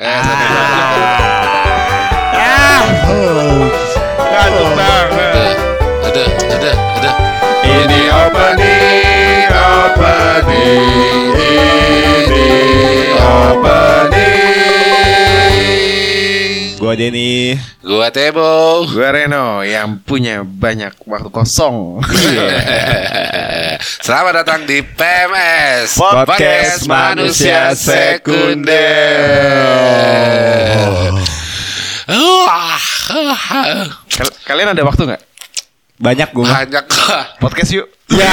[0.00, 0.64] Eh, satu dua.
[2.32, 2.80] Ah,
[4.32, 5.56] ngantuk banget.
[6.00, 6.24] Ada,
[6.56, 7.10] ada, ada.
[7.68, 8.08] Ini
[17.00, 17.56] Denny.
[17.80, 18.84] Gua Tebo.
[18.84, 22.04] Gue Reno yang punya banyak waktu kosong.
[24.04, 28.76] Selamat datang di PMS Podcast Manusia Sekunder.
[34.44, 35.29] Kalian ada waktu nggak?
[36.00, 36.64] Banyak gua.
[36.64, 36.84] banyak
[37.44, 37.84] Podcast yuk.
[38.08, 38.32] Ya.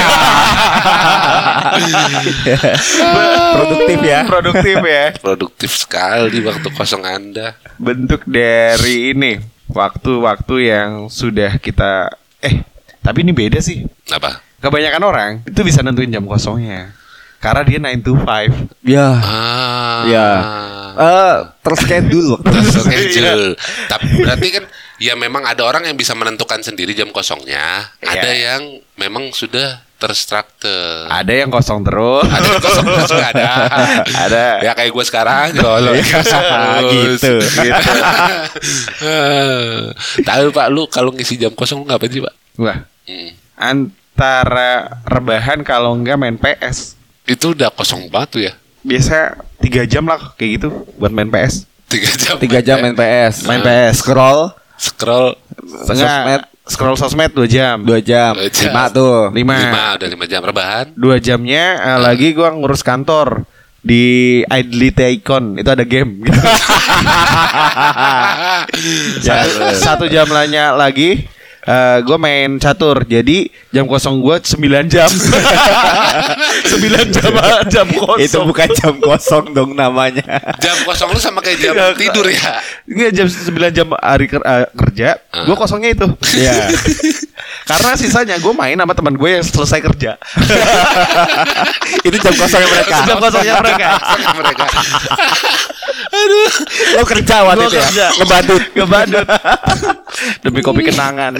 [3.60, 4.18] Produktif ya.
[4.24, 5.04] Produktif ya.
[5.24, 7.60] produktif sekali waktu kosong Anda.
[7.76, 9.36] Bentuk dari ini
[9.68, 12.08] waktu-waktu yang sudah kita
[12.40, 12.64] eh
[13.04, 13.84] tapi ini beda sih.
[14.08, 14.40] Apa?
[14.64, 16.96] Kebanyakan orang itu bisa nentuin jam kosongnya.
[17.38, 18.82] Karena dia 9 to 5.
[18.82, 19.08] Ya.
[19.14, 20.02] Ah.
[20.10, 20.30] Ya.
[20.98, 22.42] Eh, terschedule.
[22.42, 23.54] Terschedule.
[23.86, 24.64] Tapi berarti kan
[24.98, 27.88] ya memang ada orang yang bisa menentukan sendiri jam kosongnya.
[27.98, 28.58] Ada Iya.
[28.58, 28.62] yang
[28.94, 31.06] memang sudah terstruktur.
[31.06, 32.22] Ada yang kosong terus.
[32.24, 33.50] Ada yang kosong terus juga ada.
[34.26, 34.44] Ada.
[34.62, 35.90] Ya kayak gue sekarang kalau
[36.94, 37.34] gitu.
[40.22, 42.34] Tahu Pak lu kalau ngisi jam kosong lu ngapain sih Pak?
[42.58, 43.32] Wah, Hmm.
[43.56, 46.94] antara rebahan kalau enggak main PS.
[47.24, 48.52] Itu udah kosong banget tuh ya.
[48.80, 51.64] Biasa 3 jam lah kayak gitu buat main PS.
[51.88, 52.34] Tiga jam.
[52.36, 53.48] Tiga jam main PS.
[53.48, 54.04] Main PS.
[54.04, 57.82] Scroll Scroll Enggak, scroll sosmed 2 jam.
[57.82, 58.38] dua jam.
[58.38, 58.70] Dua jam.
[58.70, 59.28] Lima tuh.
[59.30, 59.34] 5.
[59.34, 59.54] lima
[59.98, 60.86] udah lima jam rebahan.
[60.94, 63.42] Dua jamnya eh, lagi gua ngurus kantor
[63.82, 66.34] di Idlity Icon itu ada game gitu.
[69.24, 71.26] satu, satu jam lainnya lagi
[71.68, 74.56] eh gue main catur jadi jam kosong gue 9
[74.88, 76.72] jam 9
[77.12, 77.32] jam
[77.68, 80.24] jam kosong Itu bukan jam kosong dong namanya.
[80.56, 82.64] jam kosong lu sama kayak jam Iya, tidur ya.
[82.84, 85.08] Nggak, jam 9 jam hari eh, kerja
[85.44, 86.72] gue kosongnya itu Iya.
[87.64, 90.12] karena sisanya gue main sama teman gue yang selesai kerja
[92.06, 92.96] Itu jam kosongnya mereka.
[93.04, 93.88] jam kosongnya mereka
[94.38, 94.64] mereka.
[96.94, 97.84] Lo kerja waktu Gua itu ya.
[97.84, 98.06] kerja.
[98.16, 98.62] Ngebadut.
[98.74, 99.26] ngebadut
[100.44, 101.32] demi kopi kenangan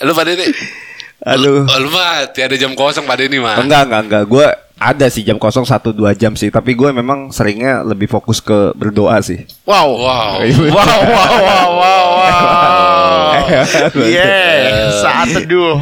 [0.00, 0.46] lu pada ini
[1.18, 1.66] Aduh.
[1.66, 3.58] Oh, lu mah tiada jam kosong pada ini mah.
[3.58, 4.22] Enggak, enggak, enggak.
[4.30, 4.46] Gue
[4.78, 6.48] ada sih jam kosong satu dua jam sih.
[6.48, 9.44] Tapi gue memang seringnya lebih fokus ke berdoa sih.
[9.66, 10.38] wow Wow.
[10.76, 12.38] wow wow wow wow wow
[14.14, 15.78] yeah saat teduh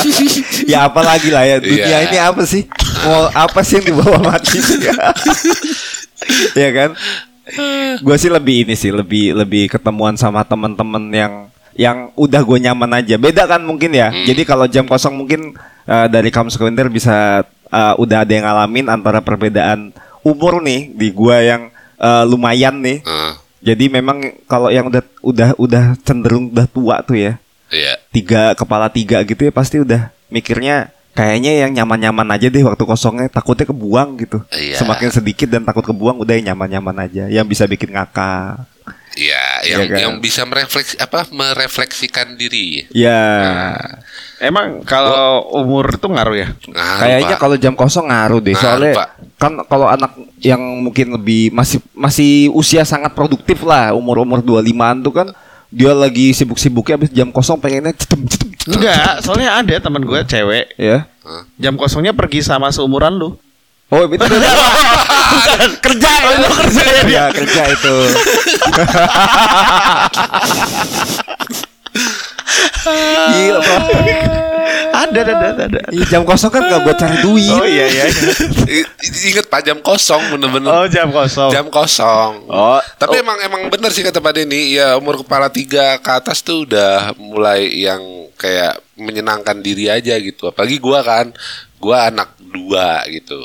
[0.72, 1.98] ya apalagi lah ya dunia Iya.
[2.10, 2.66] ini apa sih?
[3.06, 4.58] Mau apa sih yang dibawa mati?
[6.52, 6.90] ya kan?
[8.04, 11.32] Gue sih lebih ini sih, lebih lebih ketemuan sama teman-teman yang
[11.74, 13.16] yang udah gue nyaman aja.
[13.16, 14.12] Beda kan mungkin ya.
[14.12, 15.56] Jadi kalau jam kosong mungkin
[15.88, 21.08] eh, dari kamu sekunter bisa eh, udah ada yang ngalamin antara perbedaan umur nih di
[21.10, 21.62] gua yang
[21.96, 23.00] eh, lumayan nih.
[23.00, 24.16] Eh, Jadi memang
[24.48, 27.36] kalau yang udah udah udah cenderung udah tua tuh ya
[27.68, 28.00] Iya.
[28.08, 33.28] tiga kepala tiga gitu ya pasti udah mikirnya kayaknya yang nyaman-nyaman aja deh waktu kosongnya
[33.28, 34.80] takutnya kebuang gitu Iya.
[34.80, 38.64] semakin sedikit dan takut kebuang udah yang nyaman-nyaman aja yang bisa bikin ngakak
[39.12, 39.98] Iya, yang Iya kan?
[40.00, 42.88] yang bisa merefleksi apa merefleksikan diri.
[42.90, 43.76] ya
[44.40, 46.48] emang kalau umur itu ngaruh ya?
[46.72, 49.08] Nah, kayaknya kalau jam kosong ngaruh deh Ngaruh, soalnya Pak.
[49.36, 55.12] kan kalau anak yang mungkin lebih masih masih usia sangat produktif lah umur-umur 25-an tuh
[55.12, 55.28] kan
[55.70, 60.72] dia lagi sibuk-sibuknya habis jam kosong pengennya cetem cetem enggak soalnya ada teman gue cewek.
[60.74, 61.06] Ya?
[61.56, 63.38] Jam kosongnya pergi sama seumuran lu.
[63.90, 64.22] Oh itu
[65.84, 67.10] kerja itu kerja ya, dia?
[67.10, 67.94] ya kerja itu
[73.30, 73.80] Gila Pak.
[74.90, 78.04] ada ada ada ada Ih, jam kosong kan gak buat cari duit oh iya iya
[79.26, 80.70] Ingat Pak jam kosong bener-bener.
[80.70, 82.46] oh jam kosong Jam kosong.
[82.46, 82.78] Oh.
[82.96, 86.64] Tapi emang emang bener sih kata Pak Denny, ya umur kepala tiga ke atas tuh
[86.64, 88.00] udah mulai yang
[88.36, 90.48] kayak menyenangkan diri aja gitu.
[90.48, 91.32] Apalagi gua kan,
[91.76, 93.38] gua anak dua gitu.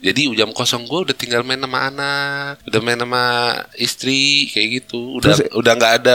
[0.00, 3.24] Jadi jam kosong gua udah tinggal main sama anak, udah main sama
[3.76, 5.18] istri kayak gitu.
[5.18, 6.14] Udah Terus- udah nggak ada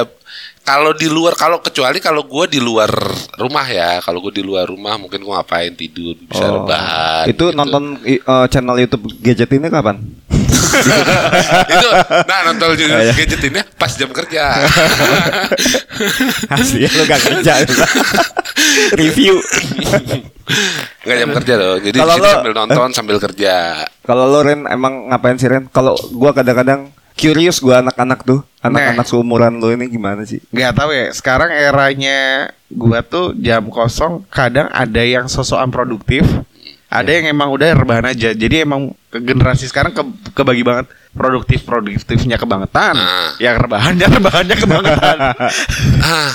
[0.65, 2.89] kalau di luar kalau kecuali kalau gua di luar
[3.35, 6.51] rumah ya kalau gua di luar rumah mungkin gua ngapain tidur bisa Oh.
[6.59, 7.53] rebahan Itu gitu.
[7.53, 8.19] nonton eh,
[8.49, 9.95] channel YouTube gadget ini kapan?
[11.67, 11.87] itu
[12.25, 13.11] nah nonton Iya.
[13.13, 14.51] gadget ini pas jam kerja
[16.51, 17.51] Asli ya lu gak kerja
[18.93, 19.39] Review
[21.01, 25.35] nggak jam kerja loh jadi lo- sambil nonton sambil kerja Kalau lo Ren emang ngapain
[25.35, 25.67] sih Ren?
[25.67, 30.41] Kalau gua kadang-kadang curious gua anak-anak tuh Anak-anak seumuran lo ini gimana sih?
[30.49, 36.25] nggak tahu ya sekarang eranya gua tuh jam kosong kadang ada yang sosokan produktif
[36.85, 38.31] ada yang emang udah rebahan aja.
[38.31, 43.31] Jadi emang generasi sekarang ke kebagi banget produktif produktifnya kebangetan, Nah.
[43.39, 45.17] yang rebahannya rebahannya kebangetan.
[46.05, 46.31] Ah,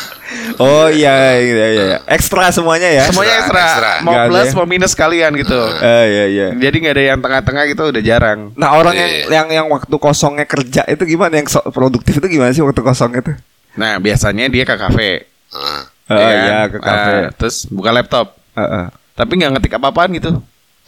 [0.57, 1.85] Oh iya iya iya.
[1.85, 1.99] iya.
[2.07, 3.03] Ekstra semuanya ya.
[3.05, 3.93] Semuanya Ekstra, ekstra, ekstra.
[4.01, 4.55] mau ada plus ya?
[4.55, 5.59] mau minus kalian gitu.
[5.77, 6.47] Eh iya iya.
[6.55, 8.55] Jadi nggak ada yang tengah-tengah gitu udah jarang.
[8.55, 9.25] Nah orang yang Iya.
[9.29, 13.11] yang yang waktu kosongnya kerja itu gimana yang so- produktif itu gimana sih waktu kosong
[13.13, 13.35] itu?
[13.75, 15.27] Nah biasanya dia ke kafe.
[15.51, 15.83] ah.
[16.07, 16.39] Oh ya kan?
[16.41, 17.15] iya ke kafe.
[17.17, 18.27] Ah, terus buka laptop.
[18.55, 18.87] Heeh.
[19.13, 20.31] Tapi nggak ngetik apa-apaan gitu.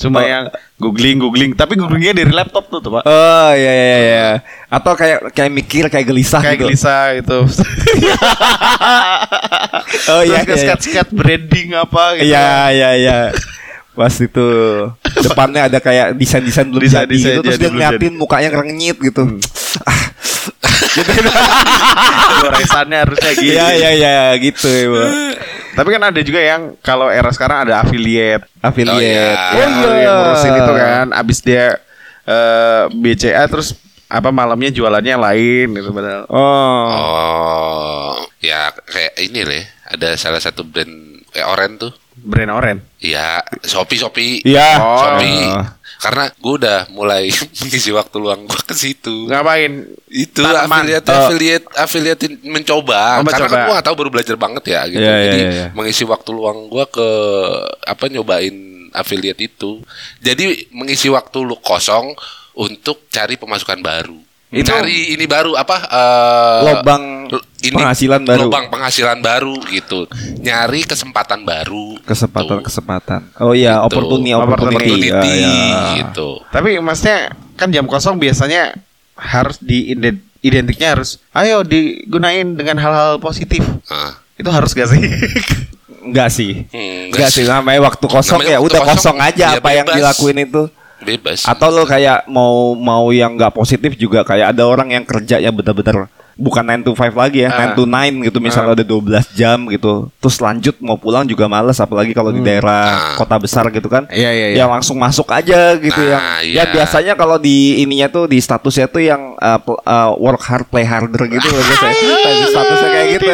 [0.03, 0.25] Cuma Oh.
[0.25, 0.45] yang
[0.77, 1.51] googling googling.
[1.53, 3.03] Tapi googlingnya dari laptop tuh tuh pak.
[3.05, 4.29] Oh iya iya iya.
[4.67, 6.67] Atau kayak kayak mikir kayak gelisah Kayak gitu.
[6.69, 7.39] gelisah gitu.
[10.05, 10.63] Oh Terus iya ke iya.
[10.67, 12.27] skat-skat branding apa gitu.
[12.29, 13.19] Iya iya iya.
[13.93, 14.47] Pas itu
[15.15, 18.97] depannya ada kayak desain-desain belum Desain- jadi desain gitu, terus jadi dia ngeliatin mukanya ngerenyit
[18.99, 19.23] gitu.
[22.43, 23.53] Goresannya harusnya gitu.
[23.53, 25.01] Iya iya iya gitu Ibu.
[25.73, 28.45] Tapi kan ada juga yang kalau era sekarang ada affiliate.
[28.61, 28.93] Affiliate.
[28.93, 29.57] Oh, iya.
[29.57, 29.71] yang,
[30.05, 31.07] yang ngurusin itu kan.
[31.17, 31.81] Abis dia
[32.29, 33.75] eh, BCA terus
[34.13, 36.29] apa malamnya jualannya lain gitu padahal.
[36.29, 36.87] Oh.
[36.93, 38.13] Oh,
[38.45, 39.65] ya kayak ini deh.
[39.93, 41.93] Ada salah satu brand kayak Oren tuh.
[42.13, 42.79] Brand oren.
[43.01, 44.45] Iya, Shopee Shopee.
[44.45, 44.79] Iya.
[44.79, 45.01] Oh.
[45.01, 45.49] Shopee.
[46.03, 47.31] Karena gue udah mulai
[47.63, 49.31] mengisi waktu luang gue ke situ.
[49.31, 49.87] Ngapain?
[50.09, 50.83] Itu Tanaman.
[50.83, 51.15] affiliate, Oh.
[51.17, 53.23] affiliate, affiliate mencoba.
[53.23, 53.47] Oh, Karena mencoba.
[53.49, 54.99] kan gue gak tahu baru belajar banget ya gitu.
[54.99, 55.67] Iya, iya, Jadi iya, iya.
[55.73, 57.09] mengisi waktu luang gue ke
[57.85, 58.57] apa nyobain
[58.91, 59.79] affiliate itu.
[60.19, 62.13] Jadi mengisi waktu lu kosong
[62.53, 64.19] untuk cari pemasukan baru.
[64.53, 65.77] Itu- cari ini baru apa?
[65.83, 67.25] eh, Lobang
[67.59, 68.45] penghasilan baru.
[68.45, 70.05] Lobang penghasilan baru gitu.
[70.39, 71.97] Nyari kesempatan baru.
[72.03, 72.67] Kesempatan gitu.
[72.69, 73.21] kesempatan.
[73.39, 73.87] Oh iya, Gitu.
[73.89, 74.77] opportunity Opportunity.
[74.93, 75.09] opportunity.
[75.09, 75.57] Ya, ya.
[75.99, 76.29] gitu.
[76.47, 77.19] Tapi maksudnya
[77.55, 78.77] kan jam kosong biasanya
[79.15, 79.97] harus di
[80.39, 83.65] identiknya harus ayo digunain dengan hal-hal positif.
[83.89, 85.01] Nah, Itu harus gak sih?
[86.03, 86.67] Enggak sih.
[86.69, 89.71] Hmm, Enggak sih, namanya waktu kosong Namanya ya waktu udah kosong, kosong aja ya apa
[89.71, 89.97] yang bebas.
[89.97, 90.63] dilakuin itu.
[91.03, 91.45] Bebas.
[91.45, 96.09] Atau lo kayak mau mau yang nggak positif juga kayak ada orang yang kerjanya bener-bener
[96.33, 97.51] bukan 9 to 5 lagi ya.
[97.53, 100.09] 9 to 9 gitu misalnya udah 12 jam gitu.
[100.19, 103.17] Terus lanjut mau pulang juga males apalagi kalau di daerah Ah.
[103.21, 104.09] kota besar gitu kan.
[104.09, 104.65] Iya, iya, iya.
[104.65, 106.65] Ya langsung masuk aja gitu Nah, yang iya.
[106.65, 110.83] ya biasanya kalau di ininya tuh di statusnya tuh yang uh, uh, work hard play
[110.89, 112.01] harder gitu loh biasanya.
[112.17, 113.31] Di statusnya kayak gitu.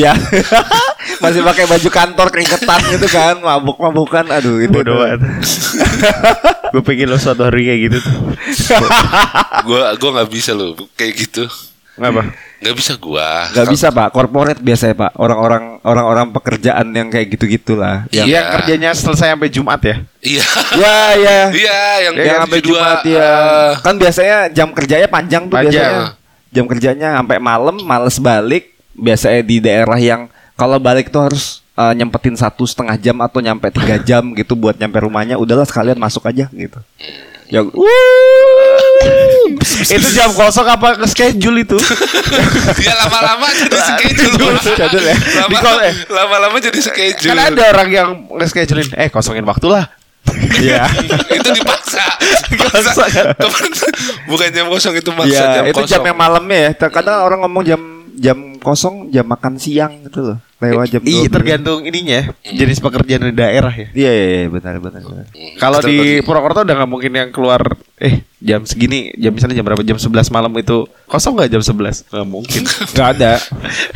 [0.00, 0.12] ya.
[1.22, 4.24] Masih pakai baju kantor keringetan gitu kan, mabuk-mabukan.
[4.28, 4.74] Aduh itu.
[4.74, 5.20] Bodoh banget.
[6.68, 8.16] Gue pengen lo suatu hari kayak gitu tuh.
[9.62, 11.44] gua gua nggak bisa loh kayak gitu.
[11.92, 12.32] Ngapa?
[12.58, 13.28] Nggak bisa gua.
[13.50, 18.08] Gak bisa pak, corporate biasanya pak, orang-orang orang-orang pekerjaan yang kayak gitu gitulah.
[18.08, 18.24] Iya.
[18.24, 19.96] Yang kerjanya selesai sampai Jumat ya?
[20.18, 20.44] Iya.
[20.72, 23.20] ya ya, Iya, yang yang sampai Jumat ya.
[23.20, 25.74] eh, Kan biasanya jam kerjanya panjang tuh Panjang.
[25.74, 26.06] biasanya.
[26.48, 28.72] Jam kerjanya sampai malam, males balik.
[28.92, 30.20] Biasanya di daerah yang
[30.62, 34.78] kalau balik tuh harus eh, nyempetin satu setengah jam atau nyampe tiga jam gitu buat
[34.78, 35.34] nyampe rumahnya.
[35.34, 36.78] Udahlah sekalian masuk aja gitu.
[37.52, 37.60] Ya,
[39.98, 41.76] itu jam kosong apa ke schedule itu?
[42.86, 44.56] ya lama-lama jadi schedule.
[44.56, 45.16] Schedule ya.
[45.84, 45.94] Eh.
[46.08, 47.28] lama-lama jadi schedule.
[47.36, 49.84] kan ada orang yang nge-schedulein, eh kosongin waktu lah.
[50.64, 50.88] Iya.
[51.28, 52.04] itu dipaksa.
[52.48, 53.36] Dipaksa, kan?
[54.30, 55.92] Bukan jam kosong itu maksa Iya, jam itu kosong.
[55.92, 56.70] jam yang malamnya ya.
[56.72, 57.80] Terkadang orang ngomong jam
[58.16, 60.38] jam kosong, jam makan siang gitu loh.
[60.62, 61.34] Lewat jam Iya 12.
[61.34, 63.88] tergantung ininya, jenis pekerjaan di daerah ya.
[63.90, 65.02] Iya, iya, iya, benar, benar.
[65.02, 65.26] benar.
[65.26, 66.22] Hmm, Kalau di.
[66.22, 67.60] Purwokerto udah nggak mungkin yang keluar
[67.98, 69.82] eh jam segini, jam misalnya jam berapa?
[69.82, 72.06] Jam 11 malam itu kosong nggak jam 11?
[72.06, 72.62] Nggak mungkin.
[72.96, 73.32] Gak ada.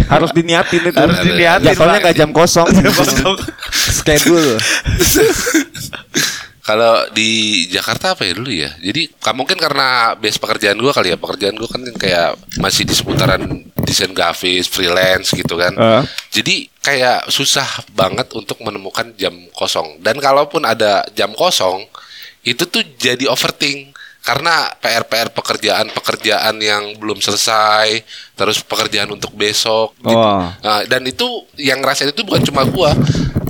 [0.07, 0.99] Harus diniatin itu.
[0.99, 2.07] Harus diniatin, Jadwalnya Pak.
[2.11, 2.67] gak jam kosong.
[2.67, 3.37] kosong.
[3.71, 4.59] Schedule.
[6.67, 8.75] Kalau di Jakarta apa ya dulu ya?
[8.83, 9.07] Jadi
[9.39, 11.19] mungkin karena base pekerjaan gua kali ya.
[11.19, 15.71] Pekerjaan gua kan kayak masih di seputaran desain grafis, freelance gitu kan.
[15.79, 16.03] Eh.
[16.35, 20.03] Jadi kayak susah banget untuk menemukan jam kosong.
[20.03, 21.87] Dan kalaupun ada jam kosong,
[22.43, 23.95] itu tuh jadi overthink
[24.27, 28.03] karena PR-PR pekerjaan-pekerjaan yang belum selesai,
[28.35, 29.95] terus pekerjaan untuk besok.
[30.03, 30.19] gitu.
[30.19, 30.51] Oh.
[30.51, 32.91] Nah, dan itu yang ngerasain itu bukan cuma gua,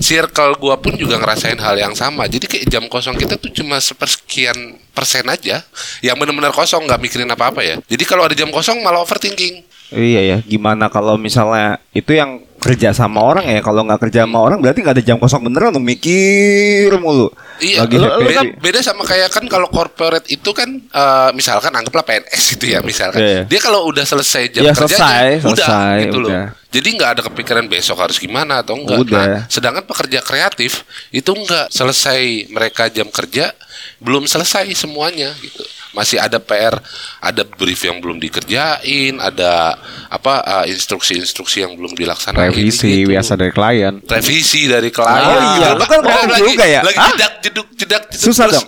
[0.07, 2.31] circle gua pun juga ngerasain hal yang sama.
[2.31, 5.67] Jadi kayak jam kosong kita tuh cuma sepersekian persen aja,
[5.99, 7.77] yang benar-benar kosong nggak mikirin apa-apa ya.
[7.91, 9.67] Jadi kalau ada jam kosong malah overthinking.
[9.91, 14.43] Iya ya, gimana kalau misalnya itu yang kerja sama orang ya, kalau nggak kerja sama
[14.43, 17.31] orang berarti nggak ada jam kosong beneran lu mikir mulu.
[17.57, 18.21] Iya, Lagi happy.
[18.21, 22.75] lu kan beda sama kayak kan kalau corporate itu kan eh, misalkan anggaplah PNS itu
[22.75, 23.23] ya misalkan.
[23.23, 23.43] Iya, iya.
[23.47, 26.29] Dia kalau udah selesai jam Ya, kerjanya, selesai, udah selesai, gitu loh.
[26.29, 26.45] udah.
[26.67, 28.99] Jadi nggak ada kepikiran besok harus gimana atau enggak.
[29.01, 29.23] Udah.
[29.25, 33.55] Nah, sedangkan pekerja kreatif itu enggak selesai mereka jam kerja
[33.97, 35.65] belum selesai semuanya gitu.
[35.97, 36.77] Masih ada PR,
[37.19, 43.49] ada brief yang belum dikerjain, ada apa uh, instruksi-instruksi yang belum dilaksanakan Revisi biasa dari
[43.49, 43.95] klien.
[44.05, 45.81] revisi dari klien Oh iya, gitu.
[45.81, 46.81] lu kan ngomong lagi, juga ya?
[46.85, 48.55] lagi jedak jeduk jedak jeduk Susah terus.
[48.61, 48.67] dong.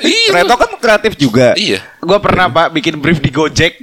[0.00, 1.58] iya Reto kan kreatif juga.
[1.58, 3.82] iya Gue pernah pak bikin brief di Gojek.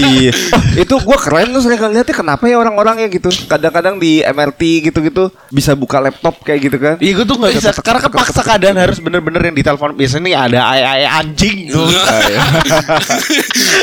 [0.00, 0.32] Ih,
[0.80, 3.28] itu gua keren tuh sering lihatnya kenapa ya orang-orang ya gitu.
[3.46, 6.96] Kadang-kadang di MRT gitu-gitu bisa buka laptop kayak gitu kan.
[6.98, 10.60] Iya gue tuh nggak bisa karena kepaksa keadaan harus bener-bener yang ditelepon biasanya nih ada
[10.72, 11.84] ay ay anjing tuh.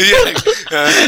[0.05, 0.19] iya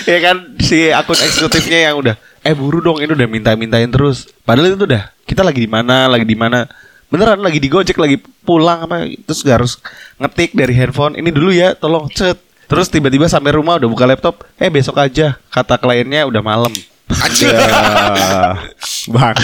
[0.05, 4.29] ya kan si akun eksekutifnya yang udah eh buru dong ini udah minta-mintain terus.
[4.45, 6.69] Padahal itu udah kita lagi di mana lagi di mana
[7.13, 9.74] beneran lagi di Gojek lagi pulang apa terus gak harus
[10.17, 11.13] ngetik dari handphone.
[11.13, 12.41] Ini dulu ya tolong cet.
[12.65, 16.74] Terus tiba-tiba sampai rumah udah buka laptop eh besok aja kata kliennya udah malam.
[17.13, 17.53] Anjing.
[17.53, 18.58] Ya,
[19.13, 19.36] bang.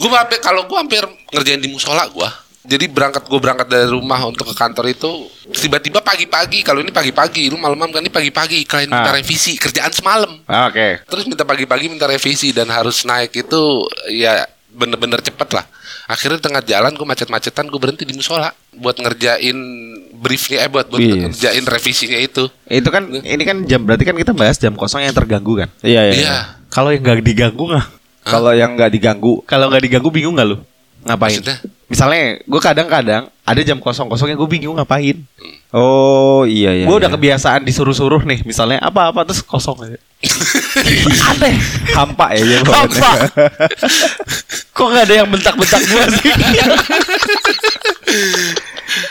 [0.00, 2.28] gue hampir kalau gue hampir ngerjain di musola gue
[2.60, 5.10] jadi berangkat gue berangkat dari rumah untuk ke kantor itu
[5.50, 9.16] tiba-tiba pagi-pagi kalau ini pagi-pagi lu malam-malam kan ini pagi-pagi klien minta Ah.
[9.16, 10.40] revisi kerjaan semalam.
[10.70, 11.02] Oke.
[11.04, 15.66] Terus minta pagi-pagi minta revisi dan harus naik itu ya bener-bener cepet lah
[16.10, 19.54] akhirnya di tengah jalan gue macet-macetan gue berhenti di musola buat ngerjain
[20.18, 21.38] briefnya eh buat buat Yes.
[21.38, 25.14] ngerjain revisinya itu itu kan ini kan jam berarti kan kita bahas jam kosong yang
[25.14, 26.14] terganggu kan Iya, iya.
[26.18, 26.36] iya
[26.66, 27.86] kalau yang nggak diganggu nggak
[28.20, 30.60] Kalau yang nggak diganggu, kalau nggak diganggu bingung nggak lu
[31.08, 31.56] ngapain Maksudnya?
[31.88, 35.24] misalnya gue kadang-kadang ada jam kosong kosongnya gue bingung ngapain
[35.72, 36.84] oh iya iya.
[36.84, 37.16] gue udah iya.
[37.16, 39.98] kebiasaan disuruh-suruh nih misalnya apa-apa terus kosong aja
[41.32, 41.54] aneh
[41.96, 42.44] hampa ya.
[42.44, 43.10] ya apa
[44.76, 46.32] kok nggak ada yang bentak-bentak gue sih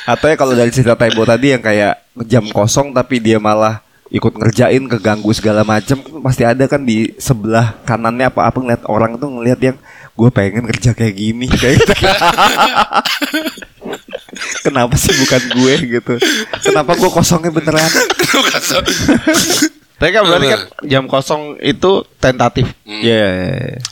[0.04, 4.34] Atau ya kalau dari cerita Taibo tadi yang kayak jam kosong tapi dia malah ikut
[4.36, 9.30] ngerjain keganggu segala macam pasti ada kan di sebelah kanannya apa apa ngeliat orang tuh
[9.30, 9.78] ngeliat yang
[10.18, 11.94] gue pengen kerja kayak gini kayak gitu.
[14.66, 16.14] kenapa sih bukan gue gitu
[16.66, 17.88] kenapa gue kosongnya beneran.
[20.00, 22.66] Tapi kan berarti kan jam kosong itu tentatif.
[22.88, 23.28] Ya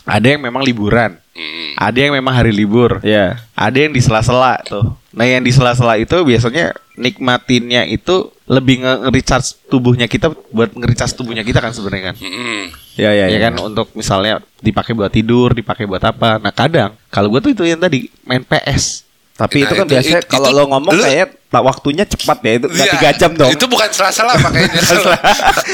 [0.03, 1.19] ada yang memang liburan.
[1.37, 1.77] Hmm.
[1.77, 2.97] ada yang memang hari libur.
[3.05, 4.97] Ya ada yang di sela-sela tuh.
[5.13, 11.45] Nah yang di sela-sela itu biasanya nikmatinnya itu lebih nge-recharge tubuhnya kita buat nge-recharge tubuhnya
[11.45, 12.15] kita kan sebenarnya kan.
[12.17, 12.73] Mm-mm.
[12.97, 13.53] ya ya ya kan?
[13.61, 16.41] Untuk misalnya dipakai buat tidur dipakai buat apa.
[16.41, 19.05] Nah kadang kalau gue tuh itu yang tadi main PS
[19.37, 22.67] tapi Nah, itu kan itu- biasanya kalau lo ngomong kayak tak waktunya cepat ya itu
[22.67, 24.67] nggak Iya, tiga jam dong Itu bukan sela-sela makanya.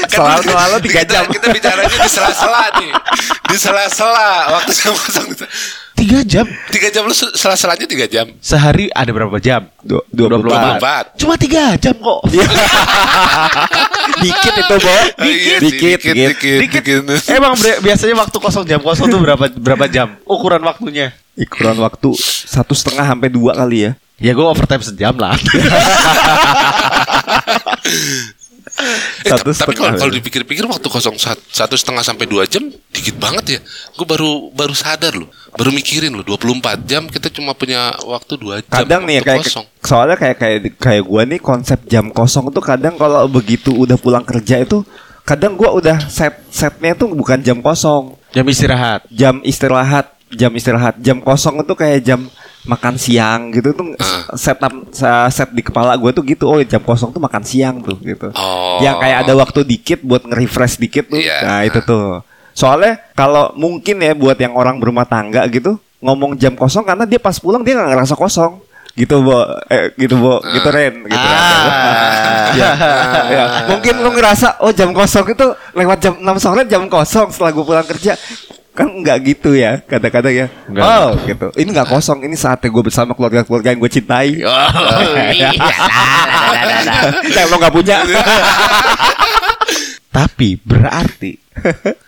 [0.06, 1.24] Selalu- selalu tiga Kita- jam.
[1.26, 2.90] Kita bicaranya di sela-sela nih.
[3.44, 5.26] Di sela-sela waktu jam kosong
[5.94, 8.26] tiga jam Tiga jam lu se- sela-selanya tiga jam.
[8.38, 10.78] sehari ada berapa jam Du- 24.
[10.78, 11.18] 24.
[11.18, 12.20] cuma tiga jam kok
[14.20, 16.58] dikit itu bo Oh, iya sih, dikit, dikit, dikit.
[16.60, 17.30] dikit, dikit.
[17.30, 22.14] emang biasanya waktu kosong jam kosong tuh berapa berapa jam ukuran waktunya Ukuran waktu
[22.44, 23.92] satu setengah sampai dua kali ya.
[24.24, 25.36] Ya gue overtime sejam lah
[28.74, 32.64] Eh, Satu ta- tapi kalau kalau dipikir-pikir waktu kosong sat- satu setengah sampai dua jam
[32.90, 33.60] dikit banget ya.
[33.94, 38.64] Gue baru baru sadar loh, baru mikirin loh 24 jam kita cuma punya waktu dua
[38.64, 38.82] jam.
[38.82, 39.66] Kadang nih ya kayak kosong.
[39.78, 44.24] soalnya kayak kayak kayak gua nih konsep jam kosong tuh kadang kalau begitu udah pulang
[44.24, 44.82] kerja itu
[45.22, 50.94] kadang gua udah set setnya tuh bukan jam kosong, jam istirahat jam istirahat, jam istirahat,
[50.98, 52.26] jam kosong itu kayak jam
[52.64, 54.32] makan siang gitu tuh Ah.
[54.34, 54.88] set up-
[55.28, 58.80] set di kepala gue tuh gitu oh jam kosong tuh makan siang tuh gitu Oh.
[58.80, 61.38] yang kayak ada waktu dikit buat nge-refresh dikit tuh Iya.
[61.40, 66.52] nah itu tuh soalnya kalau mungkin ya buat yang orang berumah tangga gitu ngomong jam
[66.52, 68.60] kosong karena dia pas pulang dia nggak ngerasa kosong
[68.94, 71.18] gitu bo eh, gitu bo gitu Ren gitu.
[71.18, 72.54] Ah.
[72.54, 72.70] ya,
[73.26, 73.44] ya.
[73.66, 77.64] mungkin lu ngerasa oh jam kosong itu lewat jam 6 sore jam kosong setelah gue
[77.64, 78.14] pulang kerja
[78.74, 80.46] kan nggak gitu ya kadang-kadang ya.
[80.66, 80.82] Nggak.
[80.82, 81.46] oh gitu.
[81.54, 84.30] Ini nggak kosong ini saatnya gue bersama keluarga-keluarga yang gue cintai.
[87.34, 87.98] Yang lo nggak punya.
[90.14, 91.38] Tapi berarti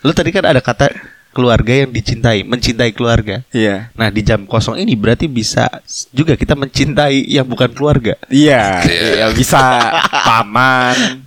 [0.03, 0.91] lu tadi kan ada kata
[1.35, 3.45] keluarga yang dicintai mencintai keluarga.
[3.53, 3.93] Iya.
[3.93, 5.69] Nah di jam kosong ini berarti bisa
[6.09, 8.17] juga kita mencintai yang bukan keluarga.
[8.31, 8.81] Iya.
[8.81, 9.09] Iya.
[9.21, 9.61] ya, bisa
[10.25, 11.26] paman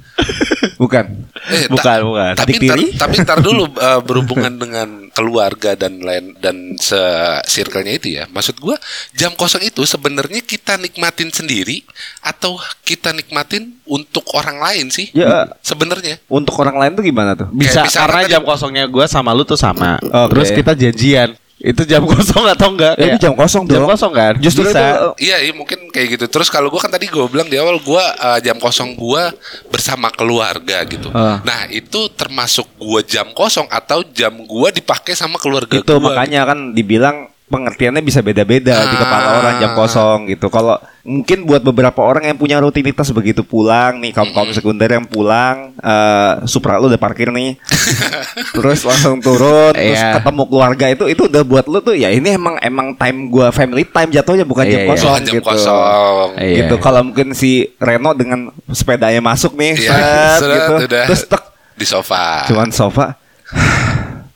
[0.77, 1.05] bukan
[1.41, 2.85] Eh, ta- bukan bukan Tapi tiri?
[2.95, 7.01] tapi ntar dulu uh, berhubungan dengan keluarga dan lain dan se
[7.45, 8.25] circle-nya itu ya.
[8.27, 8.77] Maksud gua
[9.11, 11.81] jam kosong itu sebenarnya kita nikmatin sendiri
[12.21, 15.09] atau kita nikmatin untuk orang lain sih?
[15.13, 15.49] Ya.
[15.61, 16.21] Sebenarnya.
[16.27, 19.43] untuk orang lain tuh gimana tuh bisa Kayak misalkan karena jam kosongnya gue sama lu
[19.43, 20.29] tuh sama Oke.
[20.31, 23.93] terus kita janjian itu jam kosong atau enggak Ya, itu jam kosong jam dong.
[23.93, 26.25] kosong kan justru bisa itu Iya, iya mungkin kayak gitu.
[26.27, 29.29] Terus kalau gua kan tadi gua bilang di awal gua uh, jam kosong gua
[29.69, 31.13] bersama keluarga gitu.
[31.13, 31.45] Ah.
[31.45, 36.17] Nah, itu termasuk gua jam kosong atau jam gua dipakai sama keluarga itu gua.
[36.17, 39.37] makanya kan dibilang pengertiannya bisa beda-beda di kepala Ah.
[39.37, 40.47] orang jam kosong gitu.
[40.47, 45.03] Kalau mungkin buat beberapa orang yang punya rutinitas begitu pulang nih kaum kaum sekunder yang
[45.03, 47.59] pulang, eh Supra lu udah parkir nih,
[48.55, 50.17] terus langsung turun, terus Iya.
[50.17, 53.83] ketemu keluarga itu itu udah buat lu tuh ya ini emang emang time gua family
[53.83, 54.89] time jatuhnya bukan Iya, jam iya.
[54.89, 55.47] kosong jam gitu.
[55.47, 56.29] kosong.
[56.37, 56.57] Iya.
[56.63, 59.99] Gitu kalau mungkin si Reno dengan sepedanya masuk nih, Iya,
[60.37, 61.05] set, gitu, udah.
[61.05, 61.43] terus tek,
[61.75, 62.47] di sofa.
[62.47, 63.19] cuman sofa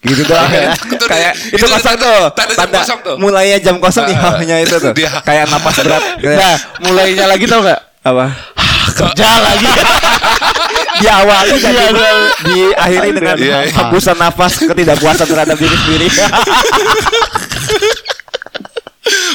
[0.05, 0.71] gitu doang ya.
[0.71, 3.17] Itu kayak itu itu kosong tanda- tuh tanda jam kosong tuh.
[3.17, 6.03] mulainya jam kosong nih Ah, hahnya itu tuh kayak napas berat
[6.39, 7.81] Nah, mulainya lagi tau gak?
[8.03, 8.27] apa
[8.95, 9.65] Kerja lagi.
[10.95, 11.89] diawali dan di,
[12.47, 13.73] diakhiri dengan Iya, iya.
[13.75, 16.07] hembusan nafas ketidakpuasan terhadap diri sendiri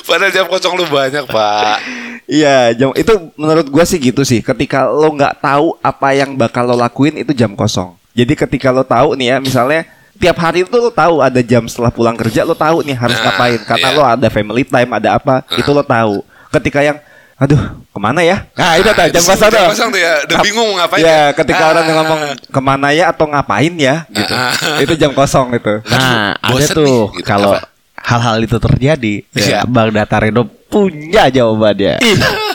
[0.02, 1.78] Padahal jam kosong lu banyak, Pak.
[2.26, 4.42] Iya, jam itu menurut gua sih gitu sih.
[4.42, 7.94] Ketika lo nggak tahu apa yang bakal lo lakuin itu jam kosong.
[8.14, 9.86] Jadi ketika lo tahu nih ya, misalnya
[10.20, 13.24] tiap hari itu lo tahu ada jam setelah pulang kerja lo tahu nih harus Nah,
[13.26, 13.96] ngapain karena iya.
[13.96, 16.22] lo ada family time ada apa itu lo tahu.
[16.50, 16.98] Ketika yang
[17.36, 17.56] aduh
[17.88, 18.44] ke mana ya?
[18.52, 19.68] Nah itu tuh jam kosong tuh.
[19.72, 21.24] kosong tuh ya, udah bingung ngapain Ya, ya.
[21.32, 21.70] ketika Ah.
[21.72, 22.20] orang yang ngomong
[22.52, 24.34] ke mana ya atau ngapain ya gitu.
[24.36, 24.52] Ah.
[24.78, 25.74] itu jam kosong itu.
[25.88, 27.24] Nah, ada bosen tuh gitu.
[27.24, 27.56] kalau
[27.96, 29.64] hal-hal itu terjadi, Iya.
[29.64, 32.00] Bang Datarino punya jawabannya.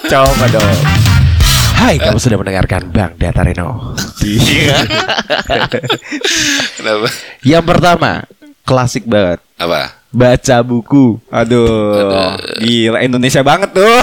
[0.05, 1.04] Coba dong.
[1.75, 3.99] Hai, kamu sudah mendengarkan Bang Datarino.
[6.79, 7.09] Kenapa?
[7.43, 8.11] Yang pertama,
[8.63, 9.43] klasik banget.
[9.59, 9.99] Apa?
[10.15, 11.19] Baca buku.
[11.27, 13.99] Aduh, gila Indonesia banget tuh.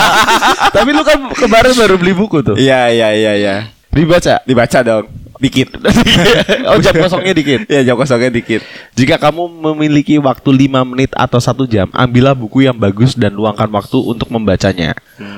[0.76, 2.56] Tapi lu kan kemarin baru beli buku tuh.
[2.56, 3.54] Iya iya iya iya.
[3.92, 4.40] Dibaca.
[4.48, 5.04] Dibaca dong.
[5.40, 5.74] Dikit.
[6.70, 7.66] oh, jam kosongnya dikit.
[7.66, 8.62] Iya jam kosongnya dikit.
[8.94, 13.66] Jika kamu memiliki waktu 5 menit atau satu jam, ambillah buku yang bagus dan luangkan
[13.70, 14.94] waktu untuk membacanya.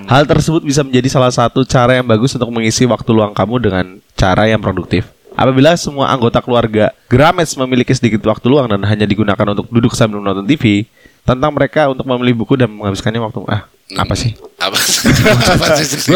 [0.08, 3.84] Hal tersebut bisa menjadi salah satu cara yang bagus untuk mengisi waktu luang kamu dengan
[4.16, 5.08] cara yang produktif.
[5.36, 10.24] Apabila semua anggota keluarga Grames memiliki sedikit waktu luang dan hanya digunakan untuk duduk sambil
[10.24, 10.88] menonton TV,
[11.26, 14.34] tentang mereka untuk membeli buku dan menghabiskannya waktu ah apa sih?
[14.58, 14.74] Apa?
[15.54, 16.10] Apa sih?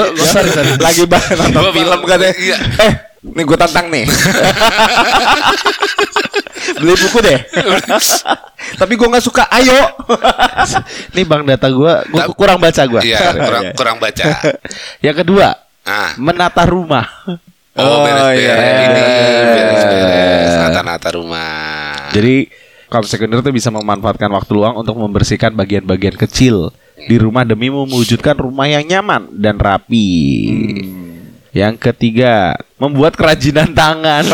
[0.82, 2.32] Lagi banget nonton film kan ya.
[2.34, 2.56] Iya.
[2.82, 2.92] Eh,
[3.22, 4.04] nih gue tantang nih.
[6.80, 7.38] Beli buku deh.
[8.80, 9.44] Tapi gue nggak suka.
[9.50, 9.74] Ayo.
[11.14, 13.00] Nih bang data gua, gua Tapi- kurang baca gua.
[13.02, 13.72] Iya, kurang Iya.
[13.74, 14.24] kurang baca.
[15.00, 15.46] Yang kedua,
[15.82, 16.12] Ah.
[16.16, 17.04] menata rumah.
[17.74, 18.38] Oh, Oh, beres-beres.
[18.38, 18.54] iya.
[18.56, 19.00] Ini
[19.46, 20.52] beres-beres.
[20.58, 22.12] Nata-nata rumah.
[22.12, 22.48] Jadi
[22.86, 28.36] kaum sekunder itu bisa memanfaatkan waktu luang untuk membersihkan bagian-bagian kecil di rumah demi mewujudkan
[28.36, 30.08] rumah yang nyaman dan rapi.
[31.50, 34.22] Yang ketiga, membuat kerajinan tangan.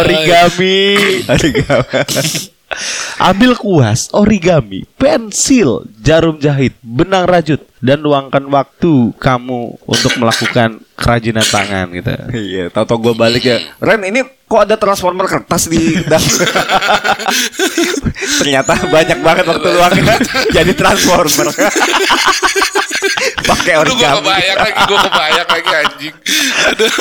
[0.00, 0.96] origami.
[3.16, 11.46] Ambil kuas, origami, pensil, jarum jahit, benang rajut dan luangkan waktu kamu untuk melakukan kerajinan
[11.46, 12.12] tangan gitu.
[12.36, 13.60] Iya, tau-tau gue balik ya.
[13.80, 15.96] Ren, ini kok ada transformer kertas di?
[18.40, 20.16] Ternyata banyak banget waktu luangnya
[20.56, 21.48] jadi transformer.
[23.46, 24.18] Pakai Aduh, gue origami.
[24.20, 26.14] kebayang lagi, gue kebayang lagi anjing.
[26.66, 26.92] Aduh.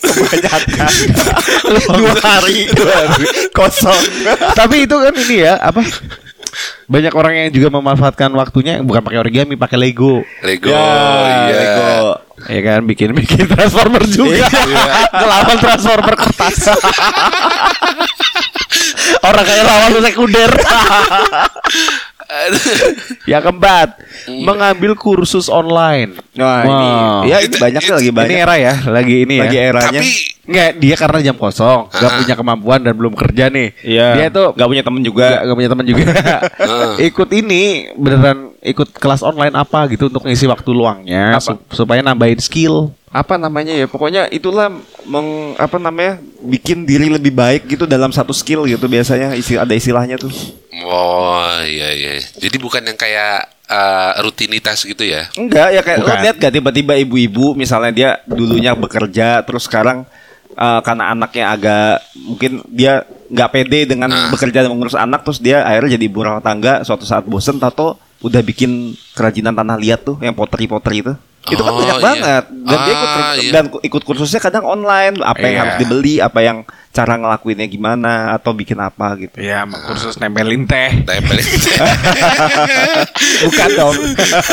[0.00, 0.90] Kebanyakan.
[1.94, 4.02] dua hari, dua hari kosong.
[4.52, 5.82] Tapi itu kan ini ya apa?
[6.84, 10.26] Banyak orang yang juga memanfaatkan waktunya bukan pakai origami, pakai Lego.
[10.42, 11.54] Lego, Ya, iya.
[11.54, 11.90] Lego.
[12.50, 14.50] Ya kan bikin bikin transformer juga.
[15.14, 16.56] Ngelawan transformer kertas.
[19.20, 20.50] orang kayak lawan sekunder.
[23.26, 23.88] Yang keempat,
[24.42, 26.18] mengambil kursus online.
[26.34, 26.64] Nah, Wah.
[26.64, 26.88] ini
[27.28, 28.30] ya Itu- banyak itu- lagi banyak.
[28.30, 29.42] Ini era ya, lagi ini ya.
[29.44, 30.00] lagi eranya.
[30.00, 30.10] Tapi
[30.50, 32.16] Nggak, dia karena jam kosong, nggak Ah.
[32.18, 33.70] punya kemampuan dan belum kerja nih.
[33.86, 34.06] Iya.
[34.18, 35.26] Dia tuh nggak punya temen juga.
[35.46, 36.04] Gak, punya teman juga.
[36.58, 36.94] Ah.
[36.98, 37.62] ikut ini
[37.94, 41.42] beneran ikut kelas online apa gitu untuk ngisi waktu luangnya Apa?
[41.42, 42.92] sup- supaya nambahin skill.
[43.08, 44.70] apa namanya ya pokoknya itulah
[45.02, 49.72] meng apa namanya bikin diri lebih baik gitu dalam satu skill gitu biasanya isi ada
[49.72, 50.30] istilahnya tuh
[50.80, 52.12] Oh iya iya.
[52.32, 55.26] Jadi bukan yang kayak eh, rutinitas gitu ya?
[55.34, 60.06] enggak ya kayak lo lihat gak tiba-tiba ibu-ibu misalnya dia dulunya bekerja terus sekarang
[60.50, 64.30] eh, karena anaknya agak mungkin dia nggak pede dengan Ah.
[64.30, 67.98] bekerja dan mengurus anak terus dia akhirnya jadi ibu rumah tangga suatu saat bosen tato
[68.20, 68.70] udah bikin
[69.10, 72.04] kerajinan tanah liat tuh yang potri-potri itu itu kan Oh, banyak iya.
[72.04, 73.50] banget dan dia ikut Ah, iya.
[73.50, 75.60] dan ikut kursusnya kadang online apa yang Iya.
[75.62, 76.58] harus dibeli apa yang
[76.90, 81.00] cara ngelakuinnya gimana atau bikin apa gitu Ya, kursus nempelin teh.
[81.00, 81.40] Tempelin.
[83.42, 83.96] bukan dong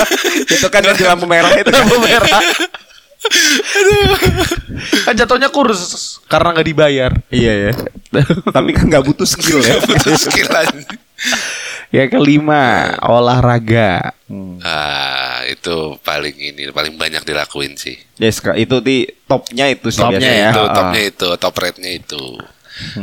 [0.55, 2.39] itu kan yang di lampu merah itu lampu merah
[5.03, 7.11] Kan jatuhnya kursus karena nggak dibayar.
[7.27, 7.73] iya ya
[8.55, 10.47] tapi kan nggak butuh skill ya Butuh skill.
[11.87, 14.11] Yang kelima, olahraga.
[14.59, 17.95] Ah, itu paling ini paling banyak dilakuin sih.
[18.19, 20.51] yes itu di topnya itu sih Topnya biasanya ya.
[20.51, 20.75] Itu Ah.
[20.75, 22.23] topnya itu, top rate-nya itu.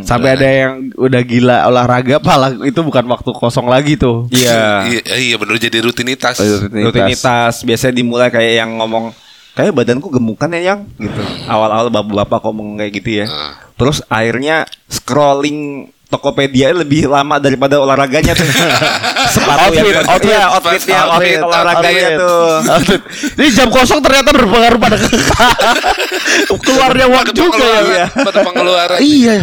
[0.06, 4.30] Sampai ada yang udah gila olahraga pala itu bukan waktu kosong lagi tuh.
[4.30, 4.86] Iya.
[4.86, 6.38] Iya, iya bener jadi rutinitas.
[6.70, 9.10] Rutinitas biasanya dimulai kayak yang ngomong
[9.54, 11.18] kayak badanku gemukan ya yang gitu.
[11.50, 13.26] Awal-awal bapak-bapak ngomong kayak gitu ya.
[13.26, 13.54] Ah.
[13.74, 18.46] Terus akhirnya scrolling Tokopedia lebih lama daripada olahraganya tuh.
[19.34, 22.20] Sepatu yang Outfit, outfit, outfit, outfitnya, outfit, outfit olahraganya outfit.
[22.22, 22.54] tuh.
[22.70, 23.00] Outfit.
[23.34, 24.96] Ini jam kosong ternyata berpengaruh pada
[26.64, 28.06] keluarnya Pada juga ya.
[28.06, 28.98] pengeluaran, pada pengeluaran.
[29.14, 29.38] Iya.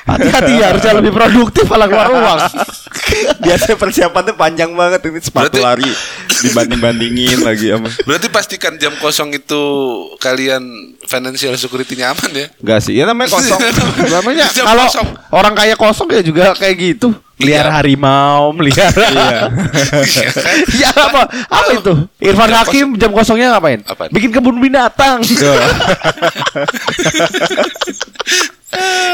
[0.00, 2.38] Hati-hati ya, harusnya lebih produktif malah keluar uang.
[3.38, 5.90] Biasanya persiapannya panjang banget ini sepatu Berarti- lari
[6.42, 7.88] dibanding-bandingin lagi sama.
[8.02, 9.62] Berarti pastikan jam kosong itu
[10.18, 10.62] kalian
[11.10, 12.46] financial security-nya aman ya.
[12.56, 13.58] Enggak sih, ya namanya kosong.
[14.14, 15.08] Namanya kalau kosong.
[15.34, 17.10] orang kaya kosong ya juga kayak gitu.
[17.34, 17.76] Melihara Iya.
[17.80, 19.06] harimau, melihara.
[19.10, 19.40] Iya.
[20.84, 21.22] ya apa?
[21.48, 21.92] Apa itu?
[22.20, 23.80] Irfan Jam Hakim jam kosongnya ngapain?
[23.82, 24.12] Apaan?
[24.12, 25.24] Bikin kebun binatang.